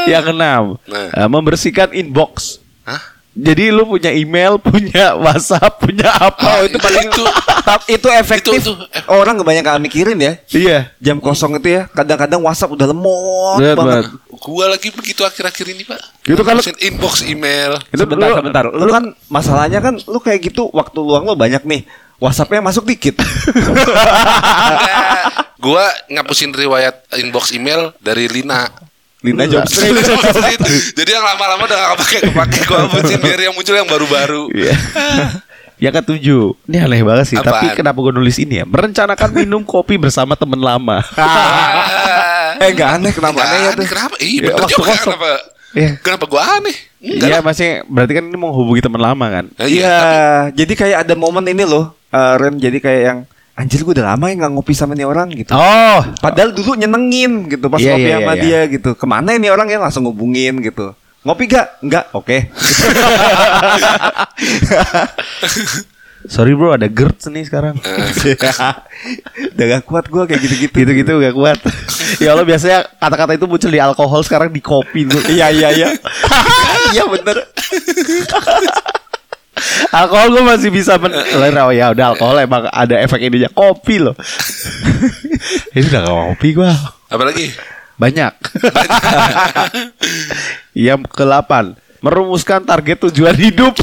[0.07, 1.07] yang keenam, Nah.
[1.09, 2.59] eh, membersihkan inbox.
[2.83, 3.16] Hah?
[3.37, 6.57] Jadi lu punya email, punya WhatsApp, punya apa?
[6.57, 7.23] Oh, itu paling itu.
[7.61, 8.57] Tap- itu efektif.
[8.57, 10.41] Itu- itu- Orang kebanyakan mikirin ya.
[10.49, 10.79] Iya.
[10.97, 14.03] Jam kosong itu ya, kadang-kadang WhatsApp udah lemot Berat banget.
[14.09, 14.37] banget.
[14.37, 15.99] Gua lagi begitu akhir-akhir ini, Pak.
[16.25, 17.77] Itu kalau- Ngurusin inbox email.
[17.87, 18.63] Itu sebentar, lu- sebentar.
[18.67, 21.85] Lu kan masalahnya kan lu kayak gitu waktu luang lu banyak nih.
[22.17, 23.21] WhatsAppnya masuk dikit.
[25.57, 28.69] Gua ngapusin riwayat inbox email dari Lina.
[29.25, 29.65] Lina Enggak.
[29.65, 30.61] Jobstreet.
[30.97, 34.43] Jadi yang lama-lama udah gak kepake kepake gua hapusin biar yang muncul yang baru-baru.
[34.53, 34.75] Iya.
[35.77, 37.37] Yang ketujuh, ini aneh banget sih.
[37.37, 37.53] Apaan?
[37.53, 38.65] Tapi kenapa gue nulis ini ya?
[38.65, 41.01] Merencanakan minum kopi bersama teman lama.
[42.57, 43.85] Eh enggak aneh kenapa Nggak aneh ya tuh?
[43.85, 44.15] Kenapa?
[44.17, 45.13] Iya Ya, waktu juga kosong.
[45.13, 45.29] kenapa?
[45.77, 45.89] Iya.
[46.01, 46.75] Kenapa gua aneh?
[46.97, 49.45] Enggak Iya, masih berarti kan ini menghubungi teman lama kan?
[49.61, 52.57] Iya, tapi- jadi kayak ada momen ini loh, eh, Ren.
[52.57, 53.19] Jadi kayak yang
[53.57, 55.49] anjir gue udah lama ya nggak ngopi sama nih orang gitu.
[55.57, 58.89] Oh, Padahal dulu nyenengin gitu pas Iya, ngopi iya, sama iya, dia gitu.
[58.93, 60.93] Ke mana ini orang ya langsung ngubungin gitu.
[61.25, 61.81] Ngopi gak?
[61.81, 62.05] Enggak.
[62.13, 62.47] Oke.
[66.27, 67.75] sorry bro, ada GERD nih sekarang.
[69.57, 70.77] Udah gak kuat gue kayak gitu-gitu.
[70.77, 71.57] Gitu-gitu gak kuat.
[72.21, 75.19] ya Allah biasanya kata-kata itu muncul di alkohol sekarang di kopi tuh.
[75.27, 75.89] Iya iya iya.
[76.95, 77.37] Iya bener.
[79.91, 81.13] alkohol gue masih bisa men
[81.57, 84.15] oh ya udah alkohol emang ada efek ininya kopi loh.
[85.75, 86.71] ini udah kopi gue.
[87.07, 87.55] Apalagi?
[87.97, 88.33] Banyak.
[90.87, 93.73] Yang ke-8 Merumuskan target tujuan hidup.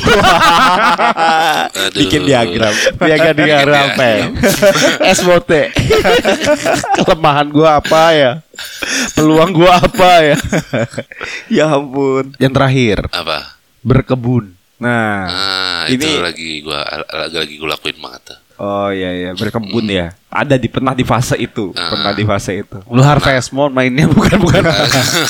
[1.99, 2.71] Bikin diagram.
[2.95, 4.25] Biar diagram apa ya
[5.19, 5.51] SWOT
[7.03, 8.33] Kelemahan gua apa ya
[9.19, 10.37] Peluang gua apa ya
[11.51, 12.39] ya ampun.
[12.39, 13.59] Yang terakhir Apa?
[13.83, 18.23] Berkebun Nah, Ah, ini itu lagi gua lagi lagi gua lakuin banget.
[18.27, 18.39] tuh.
[18.55, 20.15] oh iya iya berkebun ya.
[20.31, 21.91] Ada di pernah di fase itu, Ah.
[21.91, 22.79] pernah di fase itu.
[22.87, 24.63] Lu harvest moon mainnya bukan bukan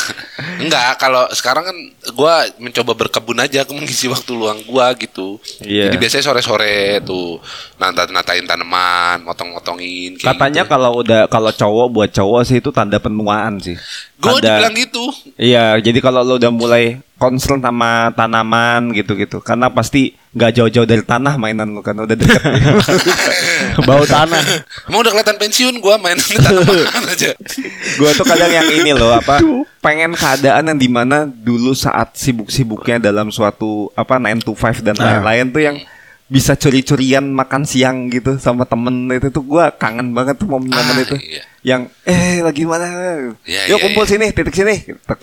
[0.61, 1.77] Enggak, kalau sekarang kan
[2.13, 5.41] gua mencoba berkebun aja mengisi waktu luang gua gitu.
[5.61, 5.89] Iya.
[5.89, 7.41] Jadi biasanya sore-sore tuh
[7.77, 10.71] nata natain tanaman, motong-motongin Katanya gitu.
[10.71, 13.77] kalau udah kalau cowok buat cowok sih itu tanda penuaan sih.
[14.17, 15.05] Gua Ada- dibilang gitu.
[15.37, 21.01] Iya, jadi kalau lo udah mulai concern sama tanaman gitu-gitu, karena pasti nggak jauh-jauh dari
[21.01, 22.43] tanah mainan lo kan udah deket.
[23.87, 24.43] Bau tanah
[24.85, 26.85] Emang udah kelihatan pensiun gua main tanaman
[27.15, 27.33] aja.
[27.95, 29.39] gue tuh kadang yang ini loh apa
[29.79, 34.95] pengen keadaan yang di mana dulu saat sibuk-sibuknya dalam suatu apa 9 to 5 dan
[34.95, 35.23] Nah.
[35.23, 35.77] lain-lain tuh yang
[36.25, 41.05] bisa curi-curian makan siang gitu sama temen itu tuh gue kangen banget tuh momen-momen Ah,
[41.05, 41.43] itu iya.
[41.63, 42.89] yang eh lagi mana
[43.45, 44.11] Iya, yuk iya, kumpul iya.
[44.11, 44.97] sini titik sini Iya.
[44.99, 45.15] gitu.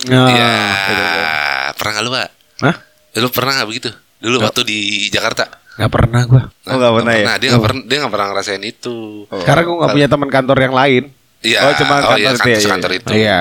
[1.77, 2.29] Pernah nggak lu, Pak?
[2.65, 2.75] Hah?
[3.19, 3.89] Lu pernah nggak begitu?
[4.21, 4.79] Dulu waktu di
[5.09, 5.49] Jakarta.
[5.71, 7.25] Gak pernah gua Oh, nggak pernah ya?
[7.39, 9.25] Dia nggak pernah dia nggak pernah ngerasain itu.
[9.31, 9.41] Oh.
[9.47, 11.03] Karena gua gak punya teman kantor yang lain
[11.41, 11.57] Iya.
[11.65, 12.99] Oh, cuma kantor iya, itu ya, iya, kantor iya.
[13.01, 13.11] itu.
[13.17, 13.39] Iya.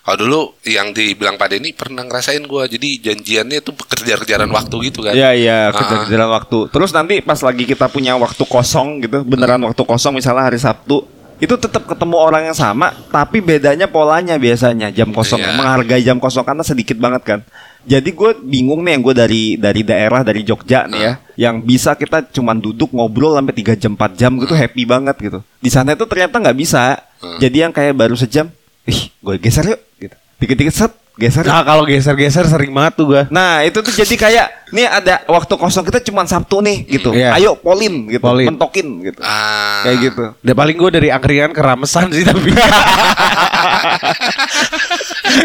[0.00, 2.68] Kalau dulu yang dibilang Pak Denny pernah ngerasain gua.
[2.68, 5.16] Jadi janjiannya tuh kejar-kejaran waktu gitu kan.
[5.16, 5.76] Iya iya Ah.
[5.76, 6.58] kejar-kejaran waktu.
[6.68, 11.00] Terus nanti pas lagi kita punya waktu kosong gitu, beneran waktu kosong misalnya hari Sabtu,
[11.40, 15.56] itu tetap ketemu orang yang sama, tapi bedanya polanya biasanya jam kosong, Iya.
[15.56, 17.40] menghargai jam kosong karena sedikit banget kan.
[17.80, 21.12] Jadi gue bingung nih yang gue dari dari daerah dari Jogja nih ya,
[21.48, 25.40] yang bisa kita cuman duduk ngobrol sampai 3 jam 4 jam gitu happy banget gitu.
[25.64, 27.00] Di sana itu ternyata nggak bisa.
[27.40, 28.52] Jadi yang kayak baru sejam,
[28.84, 30.16] ih gue geser yuk gitu.
[30.44, 31.44] Dikit-dikit set geser.
[31.44, 35.52] Nah kalau geser-geser sering banget tuh gua Nah itu tuh jadi kayak nih ada waktu
[35.60, 37.12] kosong kita cuma Sabtu nih gitu.
[37.12, 37.36] Iya.
[37.36, 38.48] Ayo polin gitu, Polin.
[38.48, 39.20] mentokin gitu.
[39.20, 39.84] Ah.
[39.84, 40.24] Kayak gitu.
[40.40, 42.50] Udah paling gue dari angkringan ke ramesan sih tapi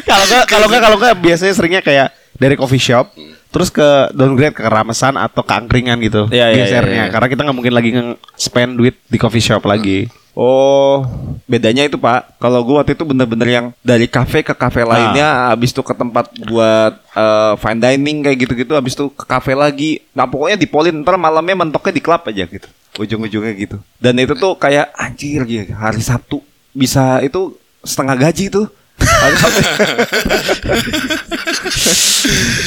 [0.10, 3.12] kalau nggak kalau nggak kalau nggak biasanya seringnya kayak dari coffee shop
[3.52, 7.14] terus ke downgrade ke ramesan atau ke angkringan gitu Iya, iya, gesernya iya, iya.
[7.14, 11.08] karena kita nggak mungkin lagi nge-spend duit di coffee shop lagi Oh,
[11.48, 12.36] bedanya itu Pak.
[12.44, 16.28] Kalau gua waktu itu bener-bener yang dari kafe ke kafe lainnya, habis itu ke tempat
[16.44, 20.04] buat eh, fine dining kayak gitu-gitu, habis itu ke kafe lagi.
[20.12, 22.68] Nah pokoknya di polin, ntar malamnya mentoknya di klub aja gitu.
[23.00, 23.78] Ujung-ujungnya gitu.
[23.96, 25.72] Dan itu tuh kayak anjir gitu.
[25.72, 26.44] Hari Sabtu
[26.76, 27.56] bisa itu
[27.88, 28.68] setengah gaji tuh.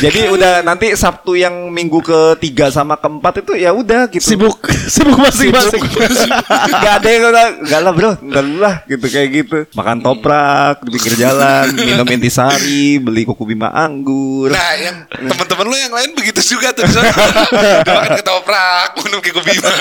[0.03, 4.23] Jadi udah nanti Sabtu yang minggu ketiga sama keempat itu ya udah gitu.
[4.23, 4.61] Sibuk,
[4.95, 5.83] sibuk masing-masing.
[6.85, 10.91] Gak ada yang udah Gak lah bro Ntar lah gitu Kayak gitu Makan toprak Di
[10.95, 16.41] pinggir jalan Minum intisari Beli kuku bima anggur Nah, yang teman-teman lu yang lain begitu
[16.57, 16.87] juga tuh.
[16.87, 17.13] Misalnya,
[17.53, 19.73] udah makan ketoprak, minum kiko bima.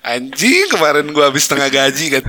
[0.00, 2.22] Anjing, kemarin gua habis setengah gaji kan.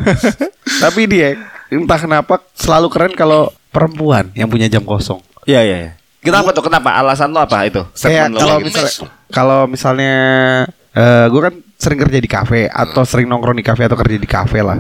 [0.82, 5.21] Tapi dia entah kenapa selalu keren kalau perempuan yang punya jam kosong.
[5.45, 5.93] Iya iya iya
[6.25, 8.93] Kenapa tuh Kenapa Alasan lo apa itu Kayak lo kalau misalnya
[9.30, 10.15] kalau misalnya
[10.89, 14.25] eh gue kan sering kerja di kafe atau sering nongkrong di kafe atau kerja di
[14.25, 14.80] kafe lah.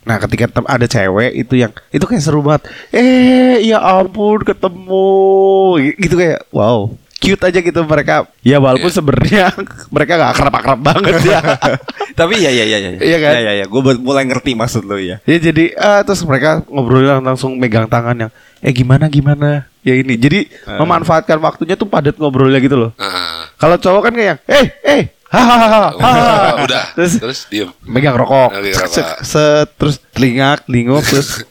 [0.00, 2.66] Nah, ketika ada cewek itu yang itu kayak seru banget.
[2.90, 5.12] Eh, ya ampun ketemu
[6.00, 6.88] gitu kayak wow.
[7.20, 8.24] Cute aja gitu mereka.
[8.40, 8.96] Ya walaupun Iya.
[8.96, 9.44] sebenarnya
[9.94, 11.40] mereka gak akrab-akrab banget ya.
[12.18, 13.32] Tapi ya ya ya ya Iya kan?
[13.32, 17.16] Ya ya ya Gue mulai ngerti maksud lo ya Ya jadi eh, terus mereka ngobrolnya
[17.18, 20.16] langsung megang tangan yang eh gimana gimana ya ini.
[20.16, 22.90] Jadi memanfaatkan waktunya tuh padat ngobrolnya gitu loh.
[22.96, 23.48] Ah.
[23.54, 25.96] Kalau cowok kan kayak eh eh hahaha.
[26.60, 27.70] Udah, terus, terus diem.
[27.82, 28.92] megang rokok, Megang rokok.
[28.92, 31.46] set, set, terus telingak, telinguk, terus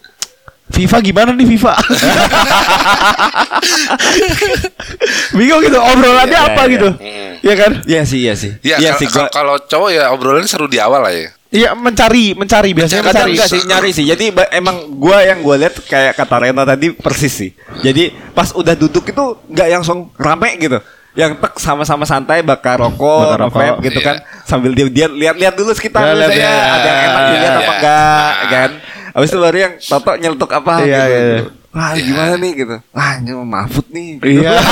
[0.70, 1.74] Viva gimana nih Viva?
[5.32, 6.72] Bingung gitu obrolannya Iya, apa iya.
[6.72, 6.88] gitu,
[7.42, 7.72] ya kan?
[7.84, 10.78] Iya sih iya sih Ya, Iya kal- sih gua- kalau cowok ya obrolannya seru di
[10.78, 11.30] awal lah ya.
[11.50, 13.34] Iya mencari, mencari biasanya mencari.
[13.34, 14.06] enggak sih nyari sih.
[14.06, 17.52] Jadi emang gua yang gua lihat kayak kata Rena tadi persis sih.
[17.82, 20.78] Jadi pas udah duduk itu nggak langsung rame gitu.
[21.18, 24.06] Yang tek sama-sama santai bakar rokok, Bakar rokok, vape gitu iya.
[24.06, 26.22] kan sambil dia dia lihat-lihat dulu sekitar Ya, iya.
[26.22, 27.74] ada yang enak Iya, dilihat apa iya.
[27.74, 28.70] enggak kan.
[29.12, 31.10] Habis itu baru yang Toto nyeletuk apa Iya, gitu.
[31.10, 31.42] iya.
[31.70, 32.76] Wah, gimana nih gitu.
[32.90, 34.10] Wah, ini Mahfud nih.
[34.20, 34.52] Iya.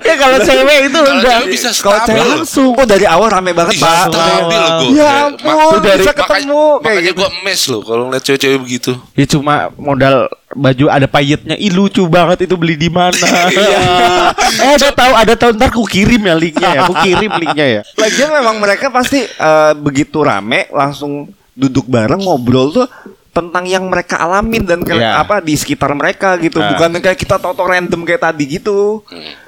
[0.00, 4.08] ya kalau cewek itu udah bisa Kalau cewek langsung oh dari awal rame banget, Pak.
[4.08, 4.86] stabil gua.
[4.92, 7.18] Ya Mak- ampun, dari- bisa makanya- ketemu kayak Makanya gitu.
[7.18, 8.92] gua emes loh kalau ngeliat cewek-cewek begitu.
[9.14, 10.16] Ya cuma modal
[10.54, 11.56] baju ada payetnya.
[11.58, 13.18] Ih lucu banget itu beli di mana.
[14.62, 16.80] eh ada tahu ada tahu ntar ku kirim ya linknya ya.
[16.86, 17.80] Ku kirim linknya ya.
[17.98, 22.86] Lagian memang mereka pasti eh, begitu rame langsung duduk bareng ngobrol tuh
[23.30, 25.18] tentang yang mereka alamin dan kayak Iya.
[25.18, 26.70] apa di sekitar mereka gitu Ah.
[26.70, 29.02] bukan kayak kita toto random kayak tadi gitu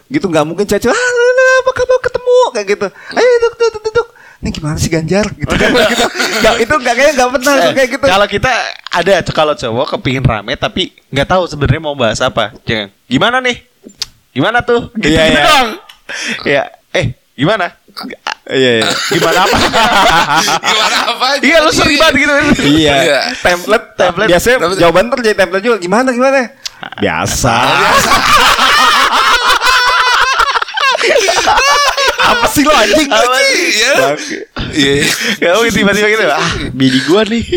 [0.07, 1.11] gitu nggak mungkin caca ah
[1.61, 5.71] apa kabar ketemu kayak gitu ayo duduk duduk duduk ini gimana sih Ganjar gitu kan
[5.87, 8.53] gitu nggak itu nggak kayak nggak pernah Eh, kayak gitu Kalau kita
[8.89, 12.55] ada kalau cowok kepingin rame tapi nggak tahu sebenarnya mau bahas apa.
[12.63, 12.91] Jangan.
[13.05, 13.57] Gimana nih?
[14.33, 14.91] Gimana tuh?
[14.95, 15.43] Gitu Iya, iya.
[15.45, 15.69] dong.
[16.47, 17.75] Ya, eh gimana?
[18.49, 19.57] Iya iya Gimana apa?
[20.71, 21.27] Gimana apa?
[21.41, 22.33] Iya lu sering banget gitu.
[22.65, 23.21] iya Iya.
[23.39, 24.29] template Template.
[24.29, 24.79] biasanya Template.
[24.79, 26.51] jawaban terjadi template juga gimana gimana
[26.97, 27.55] biasa
[32.27, 33.63] apa sih lo anjing Apa sih?
[33.73, 33.95] Iya.
[34.73, 35.07] Iya.
[35.55, 36.25] Kamu tiba-tiba gitu.
[36.27, 37.45] Ah, bini gua nih.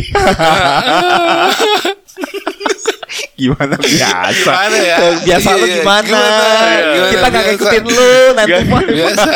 [3.36, 4.98] gimana biasa Gimana ya?
[5.18, 6.28] biasa lu Iya, gimana, gimana?
[6.30, 8.52] Gimana kita nggak ngikutin lu nanti
[8.94, 9.32] Biasa.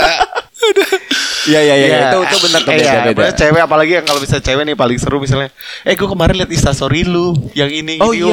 [1.44, 4.64] Iya iya iya itu itu benar tuh Iya, beda cewek apalagi yang kalau bisa cewek
[4.64, 5.52] nih paling seru misalnya.
[5.84, 8.00] Eh, gua kemarin lihat instastory lu yang ini.
[8.00, 8.32] Oh, iya.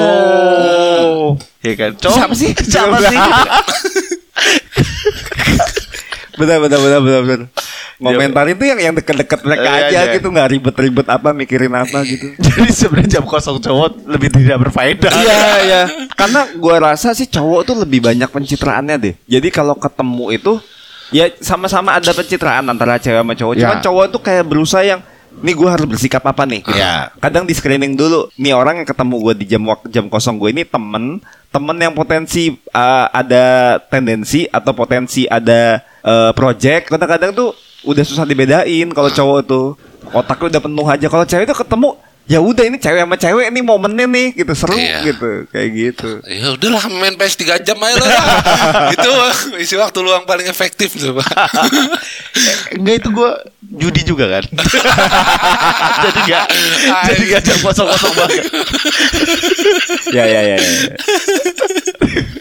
[1.62, 1.90] Iya kan?
[1.98, 2.54] Siapa sih?
[2.72, 3.18] Siapa sih?
[6.40, 7.40] Benar benar benar benar benar.
[8.00, 10.12] Komentar itu yang yang deket-deket mereka Iya, aja iya.
[10.16, 12.32] gitu nggak ribet-ribet apa mikirin apa gitu.
[12.40, 15.12] Jadi sebenarnya jam kosong cowok lebih tidak berfaedah.
[15.12, 15.82] Iya iya.
[16.16, 19.14] Karena gua rasa sih cowok tuh lebih banyak pencitraannya deh.
[19.28, 20.52] Jadi kalau ketemu itu
[21.10, 23.54] ya sama-sama ada pencitraan antara cewek sama cowok.
[23.58, 23.84] Cuman Ya.
[23.84, 26.60] cowok tuh kayak berusaha yang nih gue harus bersikap apa nih?
[26.66, 26.74] gitu.
[26.74, 27.14] Ya.
[27.18, 28.26] Kadang di screening dulu.
[28.34, 32.54] Nih orang yang ketemu gue di jam jam kosong gue ini temen temen yang potensi
[32.70, 36.90] uh, ada tendensi atau potensi ada uh, project.
[36.90, 37.50] Kadang-kadang tuh
[37.86, 39.66] udah susah dibedain kalau cowok tuh
[40.10, 41.06] otaknya udah penuh aja.
[41.06, 41.90] Kalau cewek tuh ketemu
[42.24, 45.02] ya udah ini cewek sama cewek ini momennya nih gitu seru Iya.
[45.02, 46.10] gitu kayak gitu.
[46.24, 48.24] Ya udahlah main PS 3 jam aja lah.
[48.94, 49.10] itu
[49.58, 51.26] isi waktu luang paling efektif tuh, Pak.
[52.74, 53.30] Enggak itu gue
[53.82, 54.44] judi juga kan.
[56.04, 56.44] jadi gak
[57.10, 58.44] jadi gak jam kosong-kosong banget.
[60.10, 60.56] ya ya ya.
[60.58, 60.94] ya.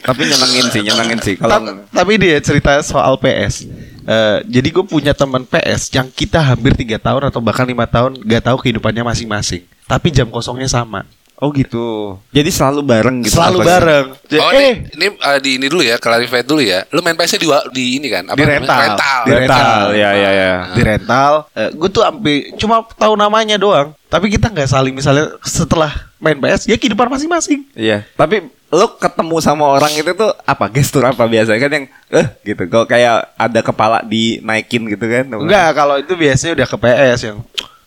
[0.01, 1.35] Tapi nyenengin sih, nyenengin sih.
[1.35, 3.65] Kalau Ta- tapi dia cerita soal PS.
[4.09, 8.17] Eh, jadi gue punya teman PS yang kita hampir tiga tahun atau bahkan lima tahun
[8.25, 9.61] gak tahu kehidupannya masing-masing.
[9.85, 11.05] Tapi jam kosongnya sama.
[11.39, 12.17] Oh gitu.
[12.33, 13.37] Jadi selalu bareng gitu.
[13.37, 14.05] Selalu apa- bareng.
[14.11, 14.67] Oh, eh, ini,
[14.97, 16.83] ini eh, di ini dulu ya, clarify dulu ya.
[16.89, 18.27] Lu main PS-nya di, di ini kan?
[18.33, 18.79] Di rental.
[18.81, 19.19] Rental.
[19.23, 19.79] Di rental.
[19.93, 20.51] ya ya ya.
[20.73, 23.95] di rental, gue tuh sampai cuma tahu namanya doang.
[24.11, 27.63] Tapi kita nggak saling misalnya setelah main PS ya kehidupan masing-masing.
[27.71, 28.03] Iya.
[28.19, 32.69] Tapi lu ketemu sama orang itu tuh apa gestur apa biasa kan yang eh gitu.
[32.69, 35.25] Kalau kayak ada kepala dinaikin gitu kan.
[35.25, 37.39] Enggak, kalau itu biasanya udah ke PS yang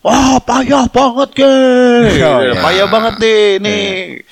[0.02, 2.58] Wah payah banget ke Oh, iya.
[2.58, 3.82] Payah banget deh nih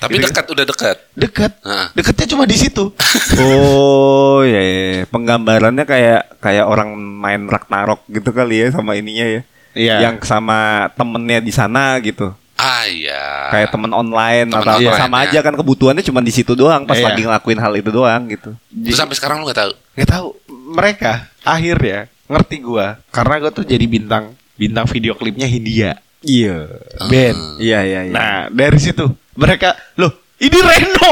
[0.03, 0.27] Tapi Gitu.
[0.27, 0.97] dekat udah dekat.
[1.15, 1.87] Dekat Heeh.
[1.95, 2.91] Dekatnya cuma di situ
[3.39, 5.07] Oh iya, iya.
[5.07, 9.41] penggambarannya kayak kayak orang main Ragnarok gitu kali ya sama ininya ya.
[9.71, 9.95] Iya.
[10.11, 12.35] Yang sama temennya di sana gitu.
[12.61, 13.49] Ah iya.
[13.49, 14.85] Kayak temen online Temen atau apa.
[14.85, 15.23] online, sama ya.
[15.27, 17.09] aja kan kebutuhannya cuma di situ doang pas Iya.
[17.09, 18.53] lagi ngelakuin hal itu doang gitu.
[18.69, 19.71] Terus sampai sekarang lu gak tahu.
[19.91, 20.27] Gak tahu
[20.71, 26.69] Mereka akhirnya ngerti gua Karena gua tuh jadi bintang Bintang video klipnya Hindia Iya.
[27.09, 28.13] Band Iya iya iya.
[28.13, 31.11] Nah dari situ Mereka Loh ini Reno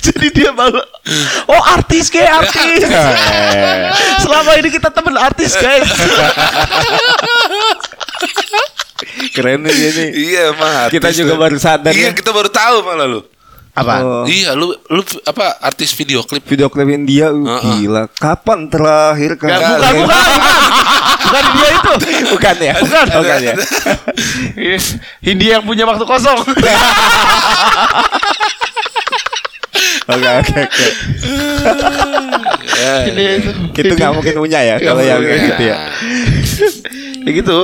[0.00, 0.80] Jadi dia malu
[1.46, 2.88] Oh artis kayak artis
[4.22, 5.84] Selama ini kita temen artis guys
[9.34, 10.08] Keren nih dia nih.
[10.14, 11.40] Iya emang artis Kita juga tuh.
[11.42, 12.10] baru sadar Iya ya.
[12.14, 13.20] kita baru tahu malah lu.
[13.74, 13.94] Apa?
[14.06, 14.22] Oh.
[14.22, 16.46] Iya lu lu apa artis video klip.
[16.46, 17.90] Video klip India uh, Heeh.
[17.90, 18.06] gila.
[18.14, 19.50] Kapan terakhir kali?
[19.50, 20.24] Gak, bukan, bukan, bukan,
[21.26, 21.92] bukan dia itu.
[22.30, 22.74] bukan ya?
[22.78, 23.06] Bukan.
[23.18, 23.54] bukan ya.
[25.18, 26.38] Hindia yang punya waktu kosong.
[30.04, 30.86] Oke oke oke.
[32.78, 32.92] Ya,
[33.40, 33.50] itu.
[33.74, 35.76] Itu nggak mungkin punya ya kalau yang kayak gitu ya.
[37.24, 37.56] Ya gitu.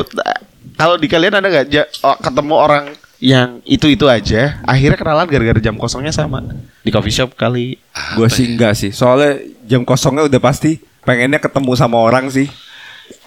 [0.80, 2.84] Kalau di kalian ada nggak ja- oh, ketemu orang
[3.20, 6.40] yang itu itu aja, akhirnya kenalan gara-gara jam kosongnya sama
[6.80, 7.76] di coffee shop kali.
[8.16, 8.88] Gue sih enggak sih.
[8.88, 12.48] Soalnya jam kosongnya udah pasti pengennya ketemu sama orang sih.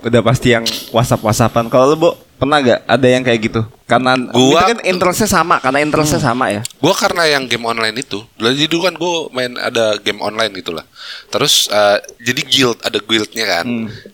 [0.02, 1.70] Udah pasti yang WhatsApp WhatsAppan.
[1.70, 2.10] Kalau lu, Bu,
[2.44, 3.62] pernah gak ada yang kayak gitu?
[3.84, 6.60] Karena Gua- kan interestnya sama, karena interestnya sama ya.
[6.80, 10.76] Gue karena yang game online itu, jadi dulu kan gue main ada game online gitu
[10.76, 10.84] lah.
[11.30, 13.66] Terus eh, jadi guild, ada guildnya kan.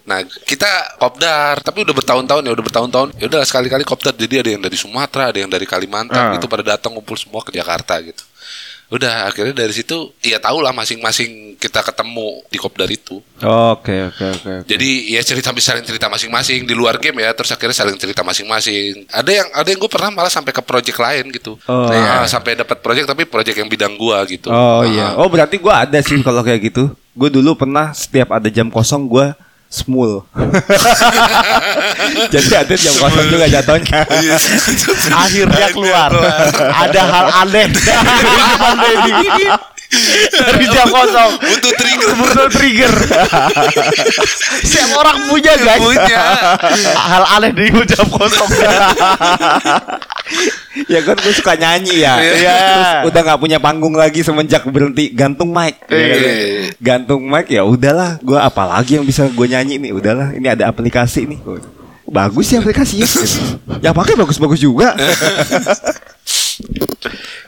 [0.06, 3.08] Nah kita kopdar, tapi udah bertahun-tahun ya, udah bertahun-tahun.
[3.18, 4.13] Ya udah sekali-kali kopdar.
[4.13, 6.38] Jadi ada yang dari Sumatera, ada yang dari Kalimantan, Ah.
[6.38, 8.22] itu pada datang ngumpul semua ke Jakarta gitu.
[8.89, 13.21] Udah akhirnya dari situ, ya tau lah masing-masing kita ketemu di kopdar itu.
[13.38, 14.54] Oke oke oke.
[14.65, 19.06] Jadi ya cerita saling cerita masing-masing di luar game ya, terus akhirnya saling cerita masing-masing.
[19.13, 21.54] Ada yang ada yang gue pernah malah sampai ke project lain gitu.
[21.69, 21.86] Oh.
[21.86, 24.49] Nah, sampai dapat project tapi project yang bidang gua gitu.
[24.49, 24.89] Oh Ah.
[24.89, 25.08] iya.
[25.21, 26.89] Oh berarti gua ada sih kalau kayak gitu.
[27.13, 29.38] Gue dulu pernah setiap ada jam kosong gua
[29.70, 30.26] smul.
[32.34, 34.02] Jadi ada jam kosong juga jatuhnya.
[34.20, 34.36] Iya.
[35.14, 36.10] Akhirnya keluar.
[36.74, 37.70] ada hal aneh
[38.60, 39.46] Bang Deddy.
[39.89, 41.32] Dari jam kosong.
[41.41, 42.12] Butuh trigger.
[42.13, 42.93] Butuh trigger.
[44.62, 45.82] Setiap orang punya guys.
[45.82, 46.23] Punya.
[46.93, 48.49] hal aneh di jam kosong.
[50.86, 52.13] ya kan gue suka nyanyi ya.
[52.21, 52.56] Iya.
[52.56, 55.82] Terus udah nggak punya panggung lagi semenjak berhenti gantung mic.
[55.89, 56.19] Ya kan?
[56.21, 56.34] Iya.
[56.78, 58.21] Gantung mic ya udahlah.
[58.21, 59.91] Gue apalagi yang bisa gue nyanyi nih.
[59.97, 60.38] Udahlah.
[60.38, 61.41] Ini ada aplikasi nih.
[62.10, 63.06] Bagus sih aplikasinya.
[63.86, 64.93] yang pakai bagus-bagus juga.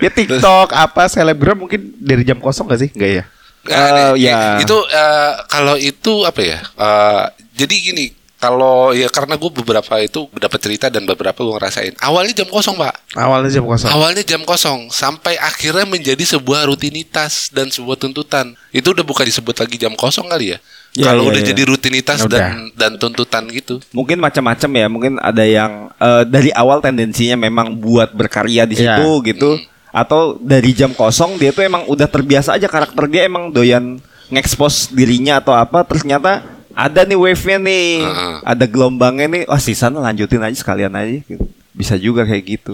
[0.01, 2.89] ya TikTok apa selebgram mungkin dari jam kosong gak sih?
[2.91, 3.23] Enggak ya?
[3.61, 4.57] Nih, ya.
[4.57, 6.57] Itu eh, kalau itu apa ya?
[6.59, 7.23] Eh,
[7.61, 8.05] jadi gini,
[8.41, 11.93] kalau ya karena gue beberapa itu dapat cerita dan beberapa gue ngerasain.
[12.01, 12.97] Awalnya jam kosong pak.
[13.13, 13.89] Awalnya jam kosong.
[13.93, 18.57] Awalnya jam kosong sampai akhirnya menjadi sebuah rutinitas dan sebuah tuntutan.
[18.73, 20.59] Itu udah bukan disebut lagi jam kosong kali ya?
[20.91, 21.47] Ya, kalau ya, udah ya.
[21.55, 22.35] jadi rutinitas Udah.
[22.35, 23.79] dan dan tuntutan gitu.
[23.95, 28.99] mungkin macam-macam ya mungkin ada yang eh, dari awal tendensinya memang buat berkarya di Iya.
[28.99, 29.55] situ gitu
[29.91, 33.99] atau dari jam kosong dia tuh emang udah terbiasa aja karakter dia emang doyan
[34.31, 38.35] ngekspos dirinya atau apa ternyata ada nih wave-nya nih Heeh.
[38.47, 41.43] ada gelombangnya nih wah sisa lanjutin aja sekalian aja gitu.
[41.75, 42.73] bisa juga kayak gitu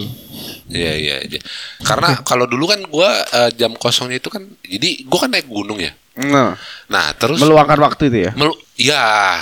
[0.68, 1.16] Iya iya.
[1.24, 1.40] iya.
[1.80, 5.80] Karena kalau dulu kan gua eh, jam kosongnya itu kan, jadi gua kan naik gunung
[5.80, 5.96] ya.
[6.18, 8.32] Nah, Nah terus meluangkan waktu itu ya.
[8.34, 9.38] Melu ya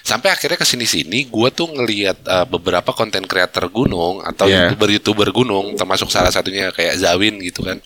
[0.00, 4.72] sampai akhirnya ke sini sini gue tuh ngelihat eh, beberapa konten creator gunung atau Iya.
[4.72, 7.78] youtuber youtuber gunung termasuk salah satunya kayak Zawin gitu kan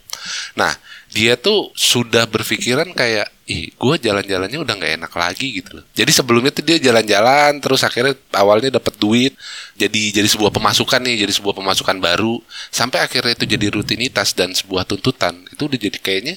[0.54, 0.70] nah
[1.10, 5.84] dia tuh sudah berpikiran kayak ih gue jalan-jalannya udah nggak enak lagi gitu loh.
[5.92, 9.36] Jadi sebelumnya tuh dia jalan-jalan terus akhirnya awalnya dapat duit
[9.76, 12.40] jadi jadi sebuah pemasukan nih jadi sebuah pemasukan baru.
[12.72, 15.44] Sampai akhirnya itu jadi rutinitas dan sebuah tuntutan.
[15.52, 16.34] Itu udah jadi kayaknya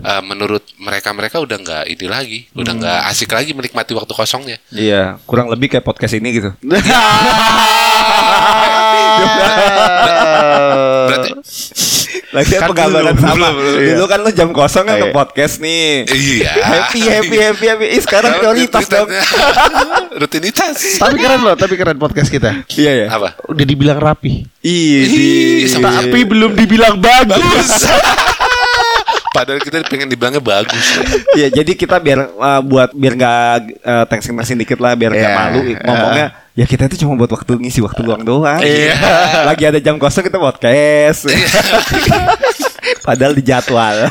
[0.00, 4.58] eh, menurut mereka mereka udah nggak ini lagi udah nggak asik lagi menikmati waktu kosongnya.
[4.72, 6.50] Iya kurang lebih kayak podcast ini gitu
[12.34, 13.34] Lagi Kan penggambaran dulu, sama.
[13.36, 13.88] belum, belum, iya.
[13.94, 15.02] Dulu kan lu jam kosong kan Iya.
[15.02, 16.02] ke podcast nih.
[16.04, 16.50] Iya.
[16.60, 17.86] Happy happy happy happy.
[17.88, 19.06] Ih, sekarang prioritas dong.
[20.20, 20.76] Rutinitas.
[20.96, 22.66] Tapi keren loh, tapi keren podcast kita.
[22.68, 23.08] Iya ya.
[23.08, 23.38] Apa?
[23.46, 24.42] Udah dibilang rapi.
[25.68, 27.86] Sama- Tapi belum dibilang bagus.
[29.34, 30.78] Padahal kita pengen dibilangnya bagus.
[30.78, 31.02] ya.
[31.34, 33.34] Iya, jadi kita biar uh, buat biar nggak
[33.82, 35.38] uh, tengsing-tengsing dikit lah, biar nggak Iya.
[35.40, 36.26] malu ngomongnya.
[36.54, 38.62] Ya kita itu cuma buat waktu ngisi waktu luang doang.
[38.62, 38.94] Iya.
[39.50, 41.26] Lagi ada jam kosong kita podcast.
[43.06, 44.06] Padahal di jadwal.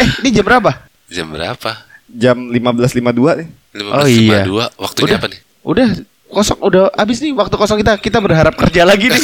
[0.00, 0.84] eh, ini jam berapa?
[1.08, 1.86] Jam berapa?
[2.06, 3.48] jam 15.52 nih.
[3.76, 3.92] 15.52.
[3.92, 4.40] Oh, iya.
[4.78, 5.20] Waktunya Udah.
[5.20, 5.40] apa nih?
[5.66, 5.88] Udah
[6.26, 9.22] kosong udah habis nih waktu kosong kita kita berharap kerja lagi nih.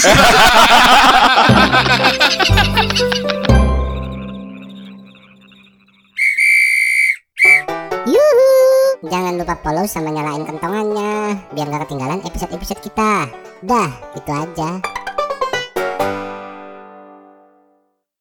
[9.03, 13.27] Jangan lupa follow sama nyalain kentongannya biar gak ketinggalan episode-episode kita.
[13.67, 15.02] Dah, itu aja.